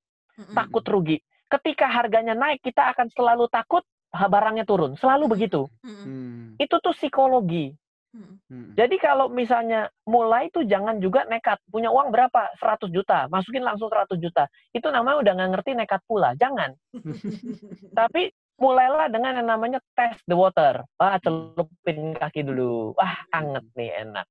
takut 0.54 0.84
rugi. 0.86 1.18
Ketika 1.46 1.86
harganya 1.86 2.34
naik, 2.34 2.62
kita 2.62 2.90
akan 2.94 3.06
selalu 3.14 3.46
takut 3.50 3.86
barangnya 4.12 4.64
turun. 4.64 4.96
Selalu 4.96 5.28
begitu. 5.28 5.68
Mm-mm. 5.84 6.04
Hmm. 6.04 6.46
Itu 6.56 6.80
tuh 6.80 6.96
psikologi. 6.96 7.74
Mm-mm. 8.16 8.38
Hmm. 8.48 8.72
Jadi 8.72 8.96
kalau 8.96 9.28
misalnya 9.28 9.92
mulai 10.08 10.48
tuh 10.48 10.64
jangan 10.64 10.96
juga 10.98 11.28
nekat. 11.28 11.60
Punya 11.68 11.92
uang 11.92 12.08
berapa? 12.08 12.56
100 12.56 12.88
juta. 12.88 13.28
Masukin 13.28 13.60
langsung 13.60 13.92
100 13.92 14.16
juta. 14.16 14.48
Itu 14.72 14.88
namanya 14.88 15.20
udah 15.20 15.32
nggak 15.36 15.50
ngerti 15.58 15.70
nekat 15.76 16.00
pula. 16.08 16.32
Jangan. 16.38 16.72
Tapi 17.98 18.32
mulailah 18.56 19.12
dengan 19.12 19.36
yang 19.36 19.48
namanya 19.52 19.78
test 19.92 20.24
the 20.24 20.34
water. 20.34 20.80
Wah, 20.96 21.20
celupin 21.20 22.16
kaki 22.16 22.40
dulu. 22.40 22.96
Wah, 22.96 23.20
anget 23.36 23.68
nih, 23.76 23.92
enak. 24.06 24.26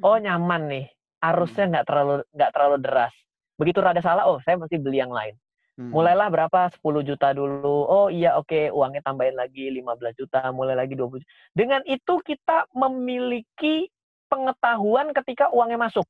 Oh, 0.00 0.16
nyaman 0.16 0.72
nih. 0.72 0.86
Arusnya 1.18 1.66
nggak 1.68 1.86
terlalu 1.86 2.14
nggak 2.32 2.52
terlalu 2.54 2.76
deras. 2.80 3.14
Begitu 3.58 3.82
rada 3.82 3.98
salah, 3.98 4.30
oh 4.30 4.38
saya 4.46 4.54
mesti 4.54 4.78
beli 4.78 5.02
yang 5.02 5.10
lain. 5.10 5.34
Hmm. 5.78 5.94
Mulailah 5.94 6.26
berapa? 6.26 6.74
10 6.74 7.06
juta 7.06 7.30
dulu. 7.30 7.86
Oh 7.86 8.10
iya, 8.10 8.34
oke, 8.34 8.74
uangnya 8.74 8.98
tambahin 9.06 9.38
lagi 9.38 9.70
15 9.70 10.18
juta, 10.18 10.50
mulai 10.50 10.74
lagi 10.74 10.98
20 10.98 11.22
juta. 11.22 11.30
Dengan 11.54 11.86
itu 11.86 12.18
kita 12.18 12.66
memiliki 12.74 13.86
pengetahuan 14.26 15.14
ketika 15.14 15.54
uangnya 15.54 15.78
masuk. 15.78 16.02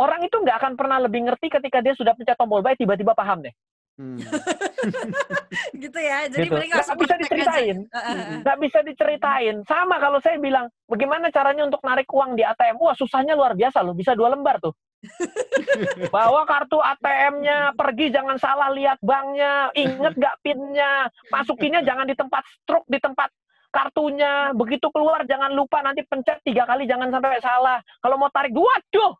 Orang 0.00 0.24
itu 0.24 0.32
nggak 0.40 0.56
akan 0.56 0.72
pernah 0.80 0.96
lebih 1.04 1.28
ngerti 1.28 1.52
ketika 1.52 1.84
dia 1.84 1.92
sudah 1.92 2.16
pencet 2.16 2.40
tombol 2.40 2.64
buy, 2.64 2.72
tiba-tiba 2.80 3.12
paham 3.12 3.44
deh. 3.44 3.52
Hmm. 3.94 4.18
gitu 5.84 5.98
ya. 6.00 6.26
Jadi 6.26 6.48
Gitu. 6.48 6.54
mending 6.56 6.72
Nggak 6.72 6.82
langsung 6.82 6.98
bisa 6.98 7.14
diceritain. 7.20 7.76
Heeh. 7.86 8.18
Nggak 8.40 8.58
bisa 8.58 8.78
diceritain. 8.82 9.56
Sama 9.68 10.00
kalau 10.00 10.18
saya 10.24 10.40
bilang, 10.40 10.66
bagaimana 10.88 11.28
caranya 11.28 11.68
untuk 11.68 11.84
narik 11.84 12.08
uang 12.08 12.34
di 12.34 12.42
ATM? 12.42 12.80
Wah, 12.80 12.96
susahnya 12.96 13.36
luar 13.36 13.52
biasa 13.52 13.84
loh. 13.84 13.92
Bisa 13.92 14.16
dua 14.16 14.32
lembar 14.32 14.58
tuh. 14.64 14.74
Bawa 16.14 16.42
kartu 16.48 16.78
ATM-nya, 16.80 17.74
pergi 17.76 18.12
jangan 18.14 18.36
salah 18.40 18.70
lihat 18.72 18.98
banknya, 19.04 19.70
inget 19.76 20.14
nggak 20.16 20.36
PIN-nya, 20.40 21.08
masukinnya 21.28 21.80
jangan 21.84 22.08
di 22.08 22.16
tempat 22.16 22.42
stroke, 22.46 22.88
di 22.88 22.98
tempat 22.98 23.28
kartunya. 23.74 24.54
Begitu 24.54 24.86
keluar 24.94 25.26
jangan 25.26 25.50
lupa 25.50 25.82
nanti 25.82 26.06
pencet 26.06 26.40
tiga 26.46 26.64
kali 26.64 26.86
jangan 26.86 27.10
sampai 27.10 27.42
salah. 27.42 27.82
Kalau 27.98 28.16
mau 28.16 28.30
tarik, 28.30 28.54
waduh, 28.54 29.18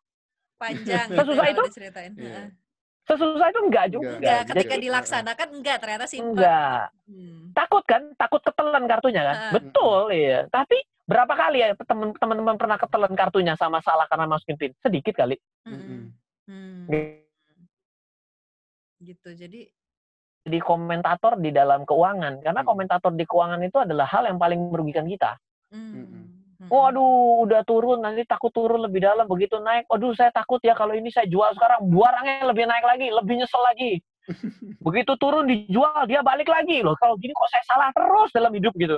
Panjang. 0.58 1.08
Sesusah 1.18 1.46
itu? 1.50 1.62
Iya. 1.80 1.90
Heeh. 2.16 2.46
sesusah 3.04 3.52
itu 3.52 3.60
enggak 3.68 3.86
juga. 3.92 4.16
Enggak, 4.16 4.40
Jadi, 4.48 4.50
ketika 4.56 4.76
dilaksanakan 4.80 5.48
enggak 5.60 5.76
ternyata 5.76 6.06
simpel. 6.08 6.40
enggak. 6.40 6.88
Hmm. 7.04 7.52
Takut 7.52 7.84
kan? 7.84 8.02
Takut 8.16 8.40
ketelan 8.40 8.84
kartunya 8.88 9.22
kan? 9.28 9.36
Ah. 9.36 9.52
Betul, 9.52 10.00
iya. 10.16 10.48
Tapi 10.48 10.78
berapa 11.04 11.32
kali 11.36 11.60
ya 11.60 11.76
teman-teman 12.18 12.56
pernah 12.56 12.80
ketelan 12.80 13.12
kartunya 13.12 13.54
sama 13.60 13.84
salah 13.84 14.08
karena 14.08 14.24
masukin 14.24 14.56
PIN? 14.56 14.72
Sedikit 14.80 15.14
kali. 15.14 15.36
Mm-mm. 15.68 16.12
Hmm. 16.48 16.84
Gitu. 19.00 19.30
Jadi 19.36 19.68
Jadi 20.44 20.60
komentator 20.60 21.40
di 21.40 21.48
dalam 21.56 21.88
keuangan. 21.88 22.44
Karena 22.44 22.60
Hmm. 22.60 22.68
komentator 22.68 23.16
di 23.16 23.24
keuangan 23.24 23.64
itu 23.64 23.80
adalah 23.80 24.04
hal 24.04 24.28
yang 24.28 24.36
paling 24.36 24.60
merugikan 24.68 25.08
kita. 25.08 25.40
Hmm. 25.72 25.92
Mm-mm. 26.04 26.24
Hmm. 26.60 26.68
Waduh, 26.68 27.44
udah 27.48 27.64
turun, 27.64 28.04
nanti 28.04 28.28
takut 28.28 28.52
turun 28.52 28.84
lebih 28.84 29.02
dalam. 29.02 29.24
Begitu 29.24 29.56
naik, 29.56 29.88
waduh 29.88 30.12
saya 30.12 30.28
takut 30.30 30.60
ya 30.60 30.76
kalau 30.76 30.92
ini 30.92 31.08
saya 31.08 31.24
jual 31.28 31.48
sekarang, 31.56 31.88
barangnya 31.88 32.44
lebih 32.44 32.64
naik 32.68 32.84
lagi, 32.84 33.08
lebih 33.08 33.40
nyesel 33.40 33.62
lagi. 33.64 34.04
Begitu 34.80 35.12
turun 35.20 35.44
dijual, 35.44 36.08
dia 36.08 36.24
balik 36.24 36.48
lagi 36.48 36.80
loh. 36.80 36.96
Kalau 36.96 37.16
gini 37.20 37.32
kok 37.36 37.50
saya 37.52 37.64
salah 37.68 37.88
terus 37.92 38.30
dalam 38.32 38.52
hidup 38.56 38.72
gitu. 38.76 38.96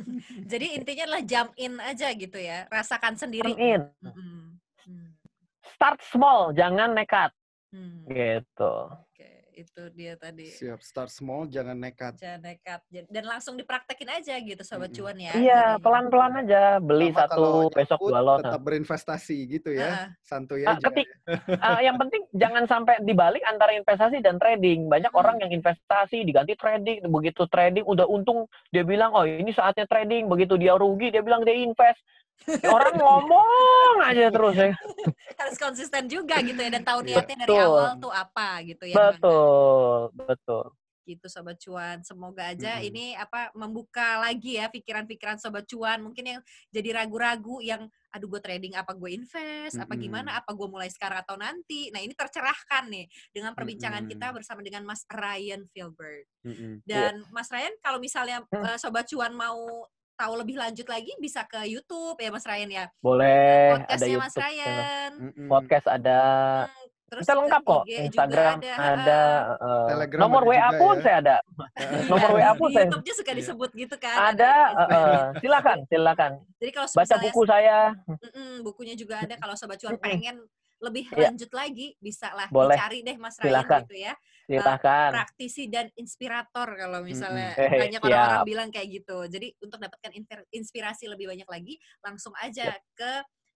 Jadi 0.50 0.66
intinya 0.74 1.04
adalah 1.10 1.22
jump 1.22 1.50
in 1.54 1.74
aja 1.78 2.08
gitu 2.14 2.38
ya, 2.38 2.66
rasakan 2.70 3.14
sendiri. 3.14 3.54
Turn 3.54 3.62
in. 3.62 3.82
Hmm. 4.02 5.14
Start 5.74 5.98
small, 6.10 6.50
jangan 6.54 6.94
nekat. 6.94 7.30
Hmm. 7.70 8.06
Gitu. 8.10 8.72
Itu 9.54 9.86
dia 9.94 10.18
tadi. 10.18 10.50
Siap, 10.50 10.82
start 10.82 11.14
small, 11.14 11.46
jangan 11.46 11.78
nekat. 11.78 12.18
Jangan 12.18 12.42
nekat 12.42 12.80
dan 12.90 13.24
langsung 13.24 13.54
dipraktekin 13.54 14.10
aja 14.10 14.34
gitu 14.42 14.62
sobat 14.66 14.90
Mm-mm. 14.90 14.98
cuan 14.98 15.18
ya. 15.18 15.30
Iya, 15.30 15.62
pelan-pelan 15.78 16.42
aja. 16.42 16.82
Beli 16.82 17.14
Sama 17.14 17.30
kalau 17.30 17.70
satu, 17.70 17.76
besok 17.78 17.98
dua 18.10 18.20
lot. 18.20 18.42
Tetap 18.42 18.60
berinvestasi 18.66 19.36
gitu 19.46 19.70
ya. 19.70 19.88
Heeh. 19.94 20.06
Santuy 20.26 20.66
Ah, 20.66 20.74
aja. 20.74 20.90
ketik 20.90 21.08
Ah, 21.62 21.80
yang 21.80 21.96
penting 21.96 22.26
jangan 22.34 22.66
sampai 22.66 22.98
dibalik 23.06 23.40
antara 23.46 23.72
investasi 23.78 24.18
dan 24.20 24.42
trading. 24.42 24.90
Banyak 24.90 25.12
Hmm. 25.14 25.20
orang 25.22 25.36
yang 25.46 25.50
investasi 25.54 26.26
diganti 26.26 26.58
trading, 26.58 27.06
begitu 27.08 27.46
trading 27.46 27.86
udah 27.86 28.10
untung 28.10 28.50
dia 28.74 28.82
bilang 28.82 29.14
oh 29.14 29.22
ini 29.22 29.54
saatnya 29.54 29.86
trading, 29.86 30.26
begitu 30.26 30.58
dia 30.58 30.74
rugi 30.74 31.14
dia 31.14 31.22
bilang 31.22 31.46
dia 31.46 31.54
invest. 31.54 32.02
Ya, 32.44 32.68
orang 32.76 32.94
ngomong 32.98 33.96
aja 34.04 34.28
terus 34.28 34.54
ya. 34.54 34.70
harus 35.40 35.56
konsisten 35.56 36.04
juga 36.06 36.38
gitu 36.40 36.58
ya 36.58 36.70
dan 36.70 36.84
tahu 36.84 37.00
niatnya 37.02 37.46
dari 37.46 37.56
Betul. 37.56 37.64
awal 37.72 37.90
tuh 37.96 38.12
apa 38.12 38.48
gitu 38.62 38.84
ya. 38.84 38.96
Bang. 38.96 39.16
Betul, 39.16 39.98
betul. 40.12 40.64
gitu 41.04 41.28
sobat 41.28 41.60
cuan 41.60 42.00
semoga 42.00 42.48
aja 42.48 42.80
Mm-mm. 42.80 42.88
ini 42.88 43.06
apa 43.12 43.52
membuka 43.52 44.24
lagi 44.24 44.56
ya 44.56 44.72
pikiran-pikiran 44.72 45.36
sobat 45.36 45.68
cuan 45.68 46.00
mungkin 46.00 46.24
yang 46.24 46.40
jadi 46.72 46.96
ragu-ragu 46.96 47.60
yang 47.60 47.92
aduh 48.08 48.24
gue 48.24 48.40
trading 48.40 48.72
apa 48.72 48.96
gue 48.96 49.12
invest 49.12 49.76
apa 49.76 49.92
Mm-mm. 49.92 50.00
gimana 50.00 50.40
apa 50.40 50.56
gue 50.56 50.64
mulai 50.64 50.88
sekarang 50.88 51.20
atau 51.20 51.36
nanti 51.36 51.92
nah 51.92 52.00
ini 52.00 52.16
tercerahkan 52.16 52.88
nih 52.88 53.04
dengan 53.36 53.52
perbincangan 53.52 54.08
Mm-mm. 54.08 54.16
kita 54.16 54.32
bersama 54.32 54.64
dengan 54.64 54.80
Mas 54.88 55.04
Ryan 55.04 55.68
Filbert 55.76 56.24
Mm-mm. 56.40 56.80
dan 56.88 57.20
Mas 57.28 57.52
Ryan 57.52 57.76
kalau 57.84 58.00
misalnya 58.00 58.40
Hmm. 58.48 58.64
eh, 58.64 58.78
sobat 58.80 59.04
cuan 59.04 59.36
mau 59.36 59.84
tahu 60.14 60.32
lebih 60.36 60.56
lanjut 60.56 60.86
lagi 60.86 61.12
bisa 61.18 61.42
ke 61.44 61.62
YouTube 61.64 62.16
ya 62.16 62.28
Mas 62.28 62.42
Ryan 62.42 62.70
ya 62.72 62.84
Boleh 62.98 63.74
ada 63.74 63.76
podcastnya 63.80 64.16
Mas. 64.16 64.34
Ryan 64.34 65.10
Mm-mm. 65.16 65.46
Podcast 65.46 65.86
ada. 65.86 66.20
Hmm, 66.64 66.86
terus 67.06 67.22
Kita 67.22 67.34
lengkap 67.36 67.62
kok. 67.62 67.82
Instagram 67.86 68.54
ada, 68.56 68.72
ada, 68.74 69.20
eh, 69.56 69.86
Telegram 69.88 70.20
nomor 70.20 70.42
ada 70.42 70.48
WA 70.48 70.68
pun 70.72 70.94
ya. 70.94 71.02
saya 71.02 71.16
ada. 71.20 71.36
Nomor 72.10 72.30
WA 72.32 72.52
pun 72.54 72.68
saya. 72.68 72.84
YouTube-nya 72.84 73.14
suka 73.14 73.30
Iya. 73.30 73.38
disebut 73.38 73.70
gitu 73.72 73.96
kan 73.96 74.16
Ada, 74.30 74.52
eh, 74.72 75.20
silakan, 75.38 75.78
silakan. 75.86 76.32
jadi 76.56 76.70
kalau 76.72 76.86
Baca 76.88 77.14
buku 77.20 77.40
saya. 77.44 77.78
Mm-mm, 78.04 78.50
bukunya 78.62 78.94
juga 78.94 79.18
ada 79.18 79.34
kalau 79.34 79.54
sobat 79.54 79.78
cuan 79.78 79.94
pengen 79.96 80.42
lebih 80.80 81.06
Iya. 81.08 81.30
lanjut 81.30 81.50
lagi 81.50 81.94
bisa 81.96 82.28
lah 82.30 82.46
Boleh. 82.48 82.74
dicari 82.74 83.00
deh 83.00 83.16
Mas 83.16 83.34
Ryan 83.36 83.46
Silakan. 83.48 83.80
gitu 83.82 83.96
ya 83.96 84.12
Silakan. 84.44 85.10
praktisi 85.12 85.68
dan 85.72 85.88
inspirator 85.96 86.68
kalau 86.76 87.00
misalnya. 87.00 87.56
Eh, 87.56 87.70
banyak 87.74 88.00
orang-orang 88.00 88.44
bilang 88.48 88.68
kayak 88.70 88.88
gitu 89.02 89.24
jadi 89.28 89.48
untuk 89.60 89.80
dapatkan 89.80 90.12
inspirasi 90.52 91.08
lebih 91.08 91.32
banyak 91.32 91.48
lagi 91.48 91.74
langsung 92.04 92.32
aja 92.40 92.76
ke 92.96 93.12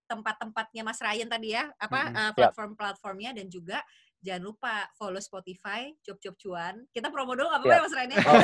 tempat-tempatnya 0.09 0.83
Mas 0.83 0.99
Ryan 1.05 1.29
tadi 1.29 1.53
ya 1.53 1.69
apa 1.77 2.01
eh, 2.09 2.13
Siap. 2.13 2.37
platform-platformnya 2.37 3.37
dan 3.37 3.47
juga 3.53 3.85
jangan 4.19 4.43
lupa 4.51 4.75
follow 4.99 5.21
Spotify 5.23 5.93
Job 6.03 6.19
Job 6.19 6.35
Cuan 6.41 6.83
kita 6.91 7.13
promo 7.13 7.37
dong 7.39 7.53
apa 7.53 7.63
Siap. 7.63 7.75
ya 7.77 7.81
Mas 7.85 7.95
Ryan 7.95 8.11
ya? 8.11 8.19
Oh, 8.25 8.35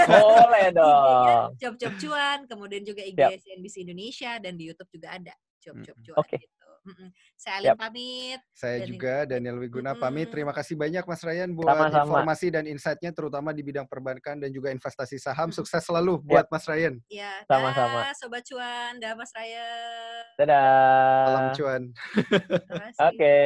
boleh 0.45 0.67
dong. 0.79 1.47
Job 1.59 1.75
Job 1.81 1.95
Cuan, 1.99 2.39
kemudian 2.47 2.83
juga 2.85 3.03
IG 3.03 3.17
Siap. 3.19 3.41
CNBC 3.41 3.75
Indonesia 3.83 4.33
dan 4.39 4.53
di 4.55 4.65
YouTube 4.71 4.91
juga 4.93 5.09
ada 5.17 5.35
Job 5.59 5.81
Job 5.83 5.97
Mm-mm. 5.99 6.07
Cuan 6.13 6.19
Oke. 6.21 6.37
gitu. 6.39 6.64
Mm-mm. 6.85 7.09
Saya 7.35 7.55
Alin 7.61 7.69
Siap. 7.73 7.79
pamit. 7.81 8.41
Saya 8.53 8.77
Dan 8.85 8.89
juga 8.93 9.15
Daniel 9.25 9.57
Wiguna 9.57 9.97
pamit. 9.97 10.29
Terima 10.29 10.53
kasih 10.53 10.77
banyak 10.77 11.05
Mas 11.09 11.25
Ryan 11.25 11.51
buat 11.57 11.73
Sama-sama. 11.73 12.05
informasi 12.05 12.47
dan 12.53 12.65
insight-nya 12.69 13.11
terutama 13.17 13.57
di 13.57 13.65
bidang 13.65 13.89
perbankan 13.89 14.37
dan 14.37 14.53
juga 14.53 14.69
investasi 14.69 15.17
saham. 15.17 15.49
Mm. 15.49 15.57
Sukses 15.57 15.81
selalu 15.81 16.21
buat 16.21 16.45
Mas 16.53 16.69
Ryan. 16.69 17.01
Ya, 17.09 17.41
Sama-sama. 17.49 18.13
Sobat 18.21 18.45
Cuan, 18.45 19.01
dah 19.01 19.13
Mas 19.17 19.33
Ryan. 19.33 20.23
Dadah. 20.37 21.25
Salam 21.25 21.47
cuan. 21.57 21.83
Terima 22.13 22.85
kasih. 22.91 23.01
Oke. 23.09 23.39